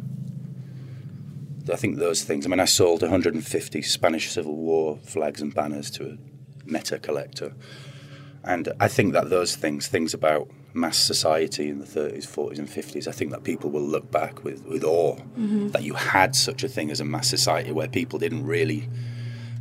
I 1.73 1.77
think 1.77 1.99
those 1.99 2.25
things. 2.25 2.45
I 2.45 2.49
mean, 2.49 2.61
I 2.61 2.65
sold 2.65 3.03
150 3.03 3.83
Spanish 3.83 4.31
Civil 4.31 4.57
War 4.57 4.99
flags 5.05 5.41
and 5.41 5.55
banners 5.55 5.91
to 5.93 6.03
a 6.11 6.19
meta 6.69 6.99
collector, 6.99 7.55
and 8.49 8.73
I 8.81 8.89
think 8.89 9.13
that 9.13 9.29
those 9.29 9.55
things, 9.55 9.89
things 9.89 10.15
about 10.15 10.49
mass 10.73 10.97
society 10.97 11.69
in 11.69 11.81
the 11.81 11.85
30s, 11.85 12.27
40s, 12.27 12.59
and 12.59 12.67
50s, 12.67 13.07
I 13.07 13.13
think 13.13 13.31
that 13.31 13.45
people 13.45 13.69
will 13.69 13.83
look 13.83 14.11
back 14.11 14.43
with 14.43 14.65
with 14.65 14.85
awe 14.85 15.17
mm-hmm. 15.17 15.69
that 15.69 15.83
you 15.83 15.93
had 15.93 16.35
such 16.35 16.65
a 16.65 16.69
thing 16.69 16.91
as 16.91 16.99
a 16.99 17.05
mass 17.05 17.29
society 17.29 17.73
where 17.73 17.89
people 17.89 18.19
didn't 18.19 18.47
really 18.47 18.89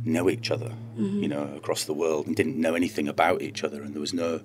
know 0.06 0.30
each 0.30 0.50
other, 0.50 0.72
mm-hmm. 0.98 1.22
you 1.22 1.28
know, 1.28 1.52
across 1.54 1.84
the 1.84 1.92
world 1.92 2.26
and 2.26 2.34
didn't 2.34 2.56
know 2.56 2.74
anything 2.74 3.08
about 3.08 3.42
each 3.42 3.62
other, 3.62 3.82
and 3.82 3.92
there 3.92 4.00
was 4.00 4.14
no 4.14 4.40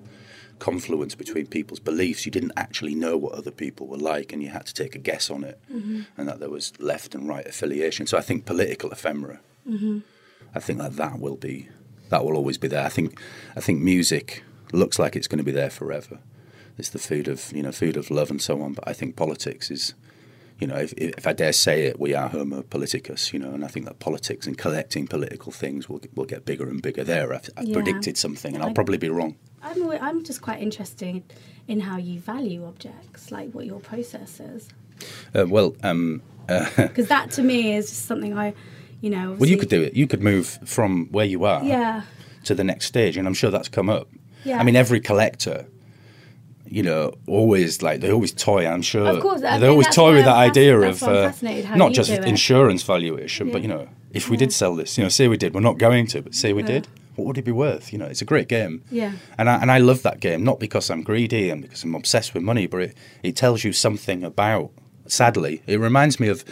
confluence 0.58 1.14
between 1.14 1.46
people's 1.46 1.80
beliefs. 1.80 2.26
You 2.26 2.32
didn't 2.32 2.52
actually 2.54 2.94
know 2.94 3.16
what 3.16 3.32
other 3.32 3.50
people 3.50 3.86
were 3.86 3.96
like, 3.96 4.30
and 4.30 4.42
you 4.42 4.50
had 4.50 4.66
to 4.66 4.74
take 4.74 4.94
a 4.94 4.98
guess 4.98 5.30
on 5.30 5.42
it, 5.44 5.58
mm-hmm. 5.72 6.02
and 6.18 6.28
that 6.28 6.38
there 6.38 6.50
was 6.50 6.78
left 6.78 7.14
and 7.14 7.26
right 7.26 7.46
affiliation. 7.46 8.06
So 8.06 8.18
I 8.18 8.20
think 8.20 8.44
political 8.44 8.90
ephemera. 8.90 9.40
I 10.54 10.60
think 10.60 10.80
that 10.80 10.96
that 10.96 11.18
will 11.18 11.36
be 11.36 11.70
that 12.10 12.24
will 12.24 12.36
always 12.36 12.58
be 12.58 12.68
there. 12.68 12.84
I 12.84 12.88
think 12.90 13.20
I 13.56 13.60
think 13.60 13.80
music 13.82 14.42
looks 14.72 14.98
like 14.98 15.16
it's 15.16 15.28
going 15.28 15.38
to 15.38 15.44
be 15.44 15.52
there 15.52 15.70
forever. 15.70 16.18
It's 16.78 16.90
the 16.90 16.98
food 16.98 17.28
of 17.28 17.52
you 17.52 17.62
know 17.62 17.72
food 17.72 17.96
of 17.96 18.10
love 18.10 18.30
and 18.30 18.40
so 18.42 18.60
on. 18.62 18.72
But 18.74 18.86
I 18.88 18.92
think 18.92 19.16
politics 19.16 19.70
is 19.70 19.94
you 20.60 20.68
know, 20.68 20.76
if, 20.76 20.92
if 20.92 21.26
I 21.26 21.32
dare 21.32 21.52
say 21.52 21.86
it, 21.86 21.98
we 21.98 22.14
are 22.14 22.28
Homo 22.28 22.62
politicus, 22.62 23.32
you 23.32 23.40
know, 23.40 23.50
and 23.50 23.64
I 23.64 23.68
think 23.68 23.86
that 23.86 23.98
politics 23.98 24.46
and 24.46 24.56
collecting 24.56 25.08
political 25.08 25.50
things 25.50 25.88
will 25.88 26.00
will 26.14 26.26
get 26.26 26.44
bigger 26.44 26.68
and 26.68 26.80
bigger. 26.80 27.02
There, 27.02 27.34
I've, 27.34 27.50
I've 27.56 27.64
Yeah. 27.66 27.74
predicted 27.74 28.16
something, 28.16 28.54
and 28.54 28.62
I'll 28.62 28.70
I- 28.70 28.74
probably 28.74 28.98
be 28.98 29.08
wrong. 29.08 29.34
I'm, 29.62 29.90
I'm 29.90 30.22
just 30.24 30.42
quite 30.42 30.60
interested 30.60 31.22
in 31.66 31.80
how 31.80 31.96
you 31.96 32.20
value 32.20 32.66
objects, 32.66 33.32
like 33.32 33.50
what 33.52 33.64
your 33.66 33.80
process 33.80 34.38
is. 34.38 34.68
Uh, 35.34 35.46
well, 35.48 35.74
um, 35.82 36.22
Because 36.76 37.08
that 37.08 37.30
to 37.32 37.42
me 37.42 37.74
is 37.74 37.88
just 37.88 38.04
something 38.04 38.36
I, 38.38 38.52
you 39.04 39.10
know. 39.10 39.36
well, 39.38 39.50
you 39.50 39.58
could 39.60 39.68
do 39.68 39.82
it. 39.82 39.92
You 40.00 40.06
could 40.06 40.22
move 40.22 40.46
from 40.64 40.90
where 41.16 41.26
you 41.34 41.44
are 41.44 41.62
Yeah. 41.62 42.02
to 42.44 42.54
the 42.54 42.64
next 42.64 42.86
stage, 42.86 43.14
and 43.18 43.26
I'm 43.28 43.34
sure 43.34 43.50
that's 43.50 43.68
come 43.68 43.88
up. 43.98 44.06
Yeah. 44.44 44.58
I 44.60 44.62
mean, 44.64 44.76
every 44.76 45.00
collector, 45.00 45.66
you 46.66 46.82
know, 46.82 47.12
always 47.26 47.82
like 47.82 48.00
they 48.00 48.10
always 48.10 48.32
toy. 48.32 48.66
I'm 48.66 48.82
sure 48.82 49.06
Of 49.06 49.20
course, 49.20 49.42
I 49.42 49.58
they 49.58 49.68
always 49.68 49.88
toy 49.88 50.12
with 50.14 50.24
that 50.24 50.36
idea 50.50 50.78
of 50.90 51.00
that's 51.00 51.42
why 51.42 51.50
I'm 51.66 51.72
uh, 51.72 51.76
not 51.76 51.92
just 51.92 52.10
insurance 52.10 52.82
valuation, 52.82 53.50
but 53.52 53.60
you 53.62 53.68
know, 53.68 53.88
if 54.12 54.30
we 54.30 54.36
did 54.36 54.52
sell 54.52 54.74
this, 54.74 54.96
you 54.96 55.04
know, 55.04 55.10
say 55.10 55.28
we 55.28 55.36
did, 55.36 55.54
we're 55.54 55.60
not 55.70 55.78
going 55.78 56.06
to, 56.08 56.22
but 56.22 56.34
say 56.34 56.52
we 56.52 56.62
did, 56.62 56.88
what 57.16 57.26
would 57.26 57.38
it 57.38 57.44
be 57.44 57.52
worth? 57.52 57.92
You 57.92 57.98
know, 57.98 58.06
it's 58.06 58.22
a 58.22 58.30
great 58.32 58.48
game. 58.48 58.82
Yeah. 58.90 59.12
And 59.38 59.48
I, 59.50 59.56
and 59.62 59.70
I 59.70 59.78
love 59.78 60.02
that 60.02 60.20
game, 60.20 60.42
not 60.44 60.58
because 60.58 60.90
I'm 60.90 61.02
greedy 61.02 61.50
and 61.50 61.62
because 61.62 61.84
I'm 61.84 61.94
obsessed 61.94 62.32
with 62.34 62.42
money, 62.42 62.66
but 62.66 62.80
it, 62.86 62.96
it 63.22 63.36
tells 63.36 63.64
you 63.64 63.72
something 63.72 64.24
about, 64.24 64.70
sadly, 65.06 65.62
it 65.66 65.78
reminds 65.78 66.18
me 66.18 66.28
of, 66.28 66.44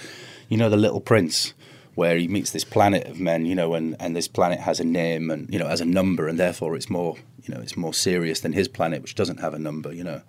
you 0.49 0.57
know, 0.59 0.69
The 0.69 0.77
Little 0.77 1.01
Prince, 1.01 1.55
where 1.95 2.17
he 2.17 2.29
meets 2.29 2.51
this 2.51 2.65
planet 2.65 3.07
of 3.07 3.21
men, 3.21 3.45
you 3.45 3.55
know, 3.55 3.75
and, 3.75 3.97
and 4.01 4.17
this 4.17 4.29
planet 4.29 4.61
has 4.61 4.81
a 4.81 4.85
name 4.85 5.31
and, 5.31 5.53
you 5.53 5.59
know, 5.59 5.69
has 5.69 5.81
a 5.81 5.85
number, 5.87 6.27
and 6.27 6.39
therefore 6.39 6.75
it's 6.75 6.89
more, 6.89 7.17
you 7.45 7.55
know, 7.55 7.61
it's 7.61 7.77
more 7.77 7.93
serious 7.93 8.41
than 8.41 8.53
his 8.53 8.69
planet, 8.69 9.03
which 9.03 9.15
doesn't 9.15 9.41
have 9.41 9.55
a 9.55 9.59
number, 9.59 9.93
you 9.93 10.05
know. 10.05 10.23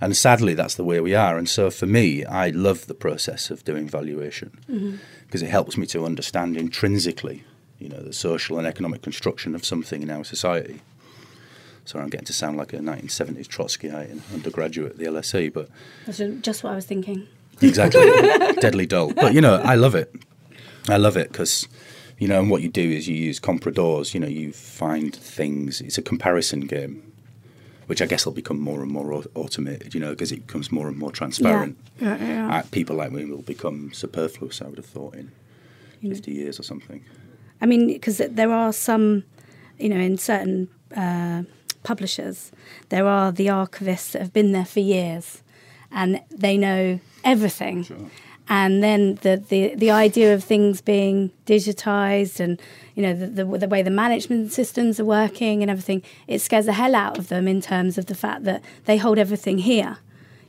And 0.00 0.14
sadly, 0.16 0.54
that's 0.54 0.74
the 0.74 0.84
way 0.84 1.00
we 1.00 1.14
are. 1.14 1.38
And 1.38 1.48
so 1.48 1.70
for 1.70 1.86
me, 1.86 2.24
I 2.24 2.50
love 2.50 2.86
the 2.86 2.94
process 2.94 3.50
of 3.50 3.64
doing 3.64 3.88
valuation 3.88 4.58
mm-hmm. 4.68 4.96
because 5.26 5.42
it 5.42 5.48
helps 5.48 5.78
me 5.78 5.86
to 5.86 6.04
understand 6.04 6.56
intrinsically, 6.56 7.44
you 7.78 7.88
know, 7.88 8.00
the 8.00 8.12
social 8.12 8.58
and 8.58 8.66
economic 8.66 9.00
construction 9.02 9.54
of 9.54 9.64
something 9.64 10.02
in 10.02 10.10
our 10.10 10.24
society. 10.24 10.82
Sorry, 11.86 12.02
I'm 12.02 12.10
getting 12.10 12.26
to 12.26 12.32
sound 12.32 12.56
like 12.56 12.72
a 12.72 12.78
1970s 12.78 13.46
Trotskyite 13.46 14.20
undergraduate 14.34 14.92
at 14.92 14.98
the 14.98 15.04
LSE, 15.04 15.52
but 15.52 15.68
That's 16.04 16.20
just 16.42 16.64
what 16.64 16.72
I 16.72 16.74
was 16.74 16.84
thinking. 16.84 17.28
exactly 17.62 18.02
deadly 18.60 18.86
dull. 18.86 19.14
But 19.14 19.34
you 19.34 19.40
know, 19.40 19.54
I 19.54 19.76
love 19.76 19.94
it. 19.94 20.12
I 20.88 20.96
love 20.96 21.16
it 21.16 21.32
because 21.32 21.68
you 22.18 22.28
know, 22.28 22.40
and 22.40 22.50
what 22.50 22.62
you 22.62 22.68
do 22.68 22.80
is 22.80 23.06
you 23.06 23.14
use 23.14 23.38
compradors. 23.40 24.14
You 24.14 24.20
know, 24.20 24.26
you 24.26 24.52
find 24.52 25.14
things. 25.14 25.80
It's 25.80 25.98
a 25.98 26.02
comparison 26.02 26.60
game, 26.60 27.02
which 27.86 28.00
I 28.00 28.06
guess 28.06 28.24
will 28.24 28.32
become 28.32 28.58
more 28.58 28.82
and 28.82 28.90
more 28.90 29.22
automated. 29.34 29.94
You 29.94 30.00
know, 30.00 30.10
because 30.10 30.32
it 30.32 30.46
becomes 30.46 30.72
more 30.72 30.88
and 30.88 30.96
more 30.96 31.12
transparent. 31.12 31.76
Yeah, 32.00 32.16
yeah, 32.16 32.28
yeah. 32.28 32.58
Uh, 32.58 32.62
people 32.70 32.96
like 32.96 33.12
me 33.12 33.24
will 33.24 33.42
become 33.42 33.92
superfluous. 33.92 34.62
I 34.62 34.66
would 34.66 34.78
have 34.78 34.86
thought 34.86 35.14
in 35.14 35.32
fifty 36.00 36.32
years 36.32 36.58
or 36.58 36.62
something. 36.62 37.04
I 37.60 37.66
mean, 37.66 37.86
because 37.88 38.18
there 38.18 38.52
are 38.52 38.72
some, 38.72 39.24
you 39.78 39.88
know, 39.88 39.96
in 39.96 40.18
certain 40.18 40.68
uh, 40.94 41.42
publishers, 41.82 42.52
there 42.90 43.06
are 43.06 43.32
the 43.32 43.46
archivists 43.46 44.12
that 44.12 44.20
have 44.20 44.32
been 44.32 44.52
there 44.52 44.66
for 44.66 44.80
years, 44.80 45.42
and 45.90 46.20
they 46.30 46.56
know 46.58 47.00
everything. 47.24 47.84
Sure. 47.84 48.10
And 48.48 48.82
then 48.82 49.16
the, 49.22 49.36
the, 49.48 49.74
the 49.74 49.90
idea 49.90 50.32
of 50.34 50.44
things 50.44 50.80
being 50.80 51.30
digitized 51.46 52.38
and 52.40 52.60
you 52.94 53.02
know 53.02 53.12
the, 53.14 53.26
the 53.26 53.58
the 53.58 53.68
way 53.68 53.82
the 53.82 53.90
management 53.90 54.52
systems 54.52 55.00
are 55.00 55.04
working 55.04 55.62
and 55.62 55.70
everything, 55.70 56.02
it 56.28 56.40
scares 56.40 56.66
the 56.66 56.72
hell 56.72 56.94
out 56.94 57.18
of 57.18 57.28
them 57.28 57.48
in 57.48 57.60
terms 57.60 57.98
of 57.98 58.06
the 58.06 58.14
fact 58.14 58.44
that 58.44 58.62
they 58.84 58.96
hold 58.98 59.18
everything 59.18 59.58
here. 59.58 59.98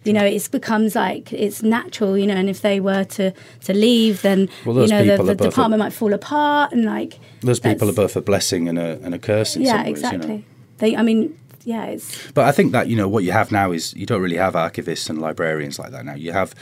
You 0.03 0.13
know, 0.13 0.23
it 0.23 0.49
becomes 0.51 0.95
like 0.95 1.33
it's 1.33 1.61
natural. 1.63 2.17
You 2.17 2.27
know, 2.27 2.35
and 2.35 2.49
if 2.49 2.61
they 2.61 2.79
were 2.79 3.03
to 3.03 3.33
to 3.65 3.73
leave, 3.73 4.21
then 4.21 4.47
Well, 4.65 4.79
you 4.81 4.87
know 4.87 5.03
the, 5.17 5.23
the 5.23 5.35
department 5.35 5.79
might 5.79 5.91
fall 5.91 6.13
apart 6.13 6.71
and 6.71 6.85
like 6.85 7.19
Those 7.41 7.59
people 7.59 7.89
are 7.89 7.93
both 7.93 8.15
a 8.15 8.21
blessing 8.21 8.69
and 8.69 8.77
a 8.79 8.99
and 9.03 9.13
a 9.15 9.19
curse 9.19 9.55
in 9.57 9.63
yeah 9.63 9.71
some 9.71 9.83
ways. 9.85 9.89
exactly 9.89 10.27
You 10.29 10.37
know? 10.37 10.43
they 10.77 10.95
i 10.95 11.01
mean 11.01 11.37
yeah 11.65 11.85
it's 11.85 12.31
But 12.31 12.45
I 12.45 12.51
think 12.53 12.71
that 12.71 12.87
you 12.87 12.95
know 12.95 13.09
what 13.09 13.23
you 13.25 13.33
have 13.33 13.51
now 13.51 13.73
is 13.73 13.93
you 13.95 14.05
don't 14.05 14.21
really 14.21 14.37
have 14.37 14.53
archivists 14.53 15.09
and 15.09 15.19
librarians 15.19 15.77
like 15.79 15.91
that 15.91 16.05
now. 16.05 16.15
You 16.15 16.31
have, 16.31 16.53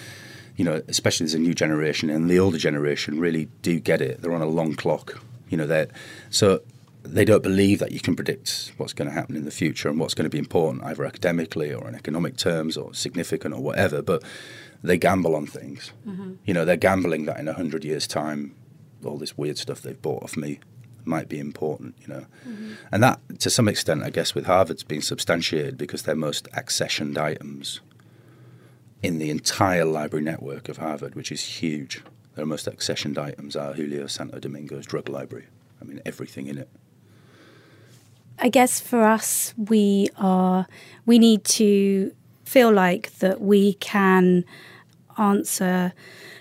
you 0.55 0.63
know, 0.63 0.81
especially 0.87 1.25
there's 1.25 1.33
a 1.33 1.39
new 1.39 1.53
generation 1.53 2.09
and 2.09 2.29
the 2.29 2.39
older 2.39 2.57
generation 2.57 3.19
really 3.19 3.45
do 3.61 3.79
get 3.79 4.01
it. 4.01 4.21
They're 4.21 4.33
on 4.33 4.41
a 4.41 4.47
long 4.47 4.75
clock. 4.75 5.21
You 5.49 5.57
know, 5.57 5.67
they 5.67 5.87
so 6.29 6.61
they 7.03 7.25
don't 7.25 7.43
believe 7.43 7.79
that 7.79 7.91
you 7.91 7.99
can 7.99 8.15
predict 8.15 8.71
what's 8.77 8.93
going 8.93 9.07
to 9.07 9.13
happen 9.13 9.35
in 9.35 9.45
the 9.45 9.51
future 9.51 9.89
and 9.89 9.99
what's 9.99 10.13
going 10.13 10.23
to 10.25 10.29
be 10.29 10.39
important 10.39 10.83
either 10.83 11.05
academically 11.05 11.73
or 11.73 11.87
in 11.87 11.95
economic 11.95 12.37
terms 12.37 12.77
or 12.77 12.93
significant 12.93 13.53
or 13.53 13.61
whatever. 13.61 14.01
But 14.01 14.23
they 14.83 14.97
gamble 14.97 15.35
on 15.35 15.45
things. 15.45 15.91
Mm-hmm. 16.07 16.35
You 16.45 16.53
know, 16.53 16.65
they're 16.65 16.77
gambling 16.77 17.25
that 17.25 17.39
in 17.39 17.47
a 17.47 17.53
hundred 17.53 17.83
years' 17.83 18.07
time, 18.07 18.55
all 19.03 19.17
this 19.17 19.37
weird 19.37 19.57
stuff 19.57 19.81
they've 19.81 20.01
bought 20.01 20.23
off 20.23 20.37
me 20.37 20.59
might 21.03 21.29
be 21.29 21.39
important, 21.39 21.95
you 22.01 22.07
know. 22.07 22.25
Mm-hmm. 22.47 22.73
And 22.91 23.03
that, 23.03 23.19
to 23.39 23.49
some 23.49 23.67
extent, 23.67 24.03
I 24.03 24.09
guess, 24.09 24.33
with 24.33 24.45
Harvard's 24.45 24.83
been 24.83 25.01
substantiated 25.01 25.77
because 25.77 26.03
they're 26.03 26.15
most 26.15 26.49
accessioned 26.51 27.17
items 27.17 27.81
in 29.01 29.19
the 29.19 29.29
entire 29.29 29.85
library 29.85 30.23
network 30.23 30.69
of 30.69 30.77
Harvard, 30.77 31.15
which 31.15 31.31
is 31.31 31.41
huge. 31.41 32.01
Their 32.35 32.45
most 32.45 32.65
accessioned 32.65 33.17
items 33.17 33.55
are 33.55 33.73
Julio 33.73 34.07
Santo 34.07 34.39
Domingo's 34.39 34.85
drug 34.85 35.09
library. 35.09 35.47
I 35.81 35.85
mean, 35.85 36.01
everything 36.05 36.47
in 36.47 36.57
it. 36.57 36.69
i 38.39 38.49
guess 38.49 38.79
for 38.79 39.03
us 39.03 39.53
we 39.57 40.09
are 40.17 40.67
we 41.05 41.17
need 41.19 41.43
to 41.43 42.11
feel 42.43 42.71
like 42.71 43.11
that 43.19 43.39
we 43.41 43.73
can 43.75 44.43
answer 45.17 45.93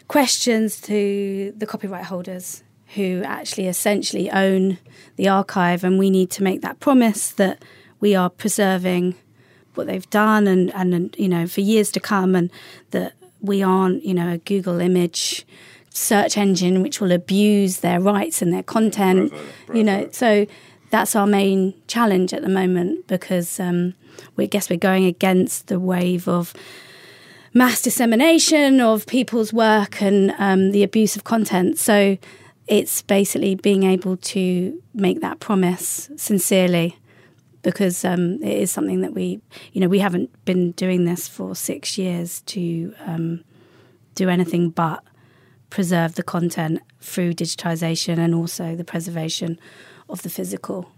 questions 0.08 0.80
to 0.80 1.52
the 1.56 1.66
copyright 1.66 2.04
holders 2.04 2.62
who 2.94 3.22
actually 3.24 3.66
essentially 3.66 4.30
own 4.30 4.78
the 5.16 5.28
archive 5.28 5.84
and 5.84 5.98
we 5.98 6.10
need 6.10 6.30
to 6.30 6.42
make 6.42 6.60
that 6.62 6.78
promise 6.80 7.30
that 7.32 7.64
we 8.00 8.14
are 8.14 8.30
preserving 8.30 9.14
what 9.76 9.86
they've 9.86 10.08
done 10.10 10.46
and, 10.46 10.72
and 10.74 11.14
you 11.18 11.28
know 11.28 11.46
for 11.46 11.60
years 11.60 11.90
to 11.90 12.00
come 12.00 12.34
and 12.34 12.50
that 12.90 13.14
we 13.40 13.62
aren't 13.62 14.04
you 14.04 14.14
know 14.14 14.32
a 14.32 14.38
google 14.38 14.80
image 14.80 15.46
search 15.94 16.36
engine 16.36 16.82
which 16.82 17.00
will 17.00 17.12
abuse 17.12 17.78
their 17.78 18.00
rights 18.00 18.42
and 18.42 18.52
their 18.52 18.64
content 18.64 19.30
Bravo, 19.30 19.78
you 19.78 19.84
know. 19.84 20.08
So 20.10 20.46
that's 20.90 21.14
our 21.14 21.26
main 21.26 21.74
challenge 21.86 22.34
at 22.34 22.42
the 22.42 22.48
moment 22.48 23.06
because 23.06 23.60
um, 23.60 23.94
we 24.36 24.48
guess 24.48 24.68
we're 24.68 24.76
going 24.76 25.04
against 25.04 25.68
the 25.68 25.78
wave 25.78 26.28
of 26.28 26.52
mass 27.54 27.80
dissemination 27.80 28.80
of 28.80 29.06
people's 29.06 29.52
work 29.52 30.02
and 30.02 30.34
um, 30.38 30.72
the 30.72 30.82
abuse 30.82 31.14
of 31.14 31.22
content. 31.22 31.78
So 31.78 32.18
it's 32.66 33.02
basically 33.02 33.54
being 33.54 33.84
able 33.84 34.16
to 34.16 34.82
make 34.94 35.20
that 35.20 35.38
promise 35.38 36.10
sincerely 36.16 36.98
because 37.64 38.04
um, 38.04 38.34
it 38.42 38.58
is 38.58 38.70
something 38.70 39.00
that 39.00 39.14
we, 39.14 39.40
you 39.72 39.80
know, 39.80 39.88
we 39.88 39.98
haven't 39.98 40.30
been 40.44 40.72
doing 40.72 41.06
this 41.06 41.26
for 41.26 41.56
six 41.56 41.98
years 41.98 42.42
to 42.42 42.94
um, 43.06 43.42
do 44.14 44.28
anything 44.28 44.70
but 44.70 45.02
preserve 45.70 46.14
the 46.14 46.22
content 46.22 46.80
through 47.00 47.32
digitization 47.32 48.18
and 48.18 48.34
also 48.34 48.76
the 48.76 48.84
preservation 48.84 49.58
of 50.08 50.22
the 50.22 50.28
physical. 50.28 50.92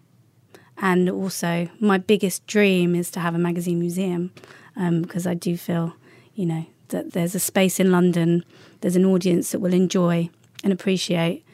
And 0.76 1.08
also, 1.08 1.70
my 1.80 1.96
biggest 1.96 2.46
dream 2.46 2.94
is 2.94 3.10
to 3.12 3.20
have 3.20 3.34
a 3.34 3.38
magazine 3.38 3.78
museum 3.78 4.32
because 4.74 5.26
um, 5.26 5.30
I 5.30 5.34
do 5.34 5.56
feel, 5.56 5.94
you 6.34 6.44
know, 6.44 6.66
that 6.88 7.12
there's 7.12 7.34
a 7.34 7.40
space 7.40 7.80
in 7.80 7.90
London, 7.90 8.44
there's 8.80 8.96
an 8.96 9.06
audience 9.06 9.52
that 9.52 9.60
will 9.60 9.72
enjoy 9.72 10.28
and 10.62 10.72
appreciate 10.72 11.44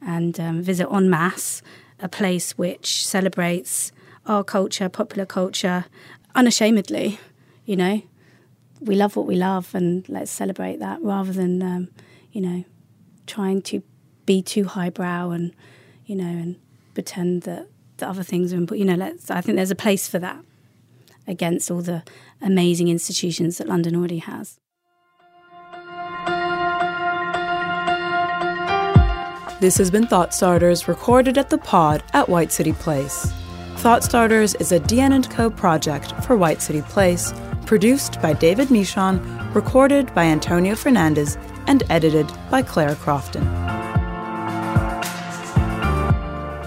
and 0.00 0.38
um, 0.38 0.62
visit 0.62 0.88
en 0.92 1.10
masse 1.10 1.62
a 2.00 2.08
place 2.08 2.56
which 2.56 3.04
celebrates 3.04 3.90
our 4.28 4.44
culture, 4.44 4.88
popular 4.88 5.26
culture, 5.26 5.86
unashamedly. 6.34 7.18
You 7.64 7.76
know, 7.76 8.02
we 8.80 8.94
love 8.94 9.16
what 9.16 9.26
we 9.26 9.34
love, 9.34 9.74
and 9.74 10.08
let's 10.08 10.30
celebrate 10.30 10.78
that 10.78 11.02
rather 11.02 11.32
than, 11.32 11.62
um, 11.62 11.88
you 12.32 12.40
know, 12.40 12.64
trying 13.26 13.62
to 13.62 13.82
be 14.26 14.42
too 14.42 14.64
highbrow 14.64 15.30
and, 15.30 15.54
you 16.06 16.14
know, 16.14 16.24
and 16.24 16.56
pretend 16.94 17.42
that 17.42 17.68
the 17.96 18.08
other 18.08 18.22
things 18.22 18.52
are 18.52 18.56
important. 18.56 18.88
You 18.88 18.96
know, 18.96 19.04
let's. 19.04 19.30
I 19.30 19.40
think 19.40 19.56
there's 19.56 19.70
a 19.70 19.76
place 19.76 20.06
for 20.06 20.18
that 20.20 20.44
against 21.26 21.70
all 21.70 21.82
the 21.82 22.02
amazing 22.40 22.88
institutions 22.88 23.58
that 23.58 23.68
London 23.68 23.96
already 23.96 24.18
has. 24.18 24.58
This 29.60 29.76
has 29.78 29.90
been 29.90 30.06
Thought 30.06 30.32
Starters, 30.32 30.86
recorded 30.86 31.36
at 31.36 31.50
the 31.50 31.58
Pod 31.58 32.04
at 32.12 32.28
White 32.28 32.52
City 32.52 32.72
Place. 32.72 33.32
Thought 33.78 34.02
Starters 34.02 34.56
is 34.56 34.72
a 34.72 34.80
DN 34.80 35.30
& 35.30 35.30
Co 35.30 35.48
project 35.48 36.12
for 36.24 36.36
White 36.36 36.60
City 36.60 36.82
Place, 36.82 37.32
produced 37.64 38.20
by 38.20 38.32
David 38.32 38.72
Michon, 38.72 39.22
recorded 39.54 40.12
by 40.16 40.24
Antonio 40.24 40.74
Fernandez, 40.74 41.38
and 41.68 41.84
edited 41.88 42.26
by 42.50 42.60
Claire 42.60 42.96
Crofton. 42.96 43.44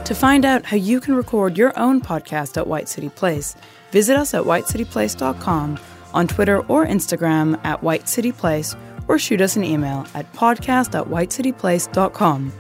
To 0.05 0.15
find 0.15 0.45
out 0.45 0.65
how 0.65 0.77
you 0.77 1.01
can 1.01 1.13
record 1.13 1.57
your 1.57 1.77
own 1.77 1.99
podcast 1.99 2.55
at 2.55 2.67
White 2.67 2.87
City 2.87 3.09
Place, 3.09 3.57
visit 3.91 4.15
us 4.15 4.33
at 4.33 4.43
whitecityplace.com, 4.43 5.79
on 6.13 6.27
Twitter 6.27 6.59
or 6.67 6.85
Instagram 6.85 7.59
at 7.65 7.83
White 7.83 8.07
City 8.07 8.31
Place, 8.31 8.73
or 9.09 9.19
shoot 9.19 9.41
us 9.41 9.57
an 9.57 9.65
email 9.65 10.07
at 10.15 10.31
podcast 10.31 10.97
at 10.97 11.07
whitecityplace.com. 11.07 12.53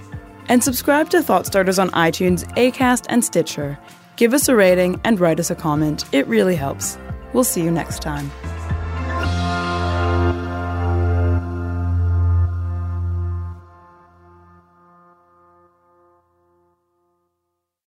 And 0.49 0.61
subscribe 0.61 1.09
to 1.11 1.23
Thought 1.23 1.45
Starters 1.45 1.79
on 1.79 1.89
iTunes, 1.91 2.45
Acast, 2.55 3.05
and 3.07 3.23
Stitcher. 3.23 3.79
Give 4.21 4.35
us 4.35 4.47
a 4.49 4.55
rating 4.55 5.01
and 5.03 5.19
write 5.19 5.39
us 5.39 5.49
a 5.49 5.55
comment. 5.55 6.05
It 6.11 6.27
really 6.27 6.55
helps. 6.55 6.95
We'll 7.33 7.43
see 7.43 7.63
you 7.63 7.71
next 7.71 8.03
time. 8.03 8.29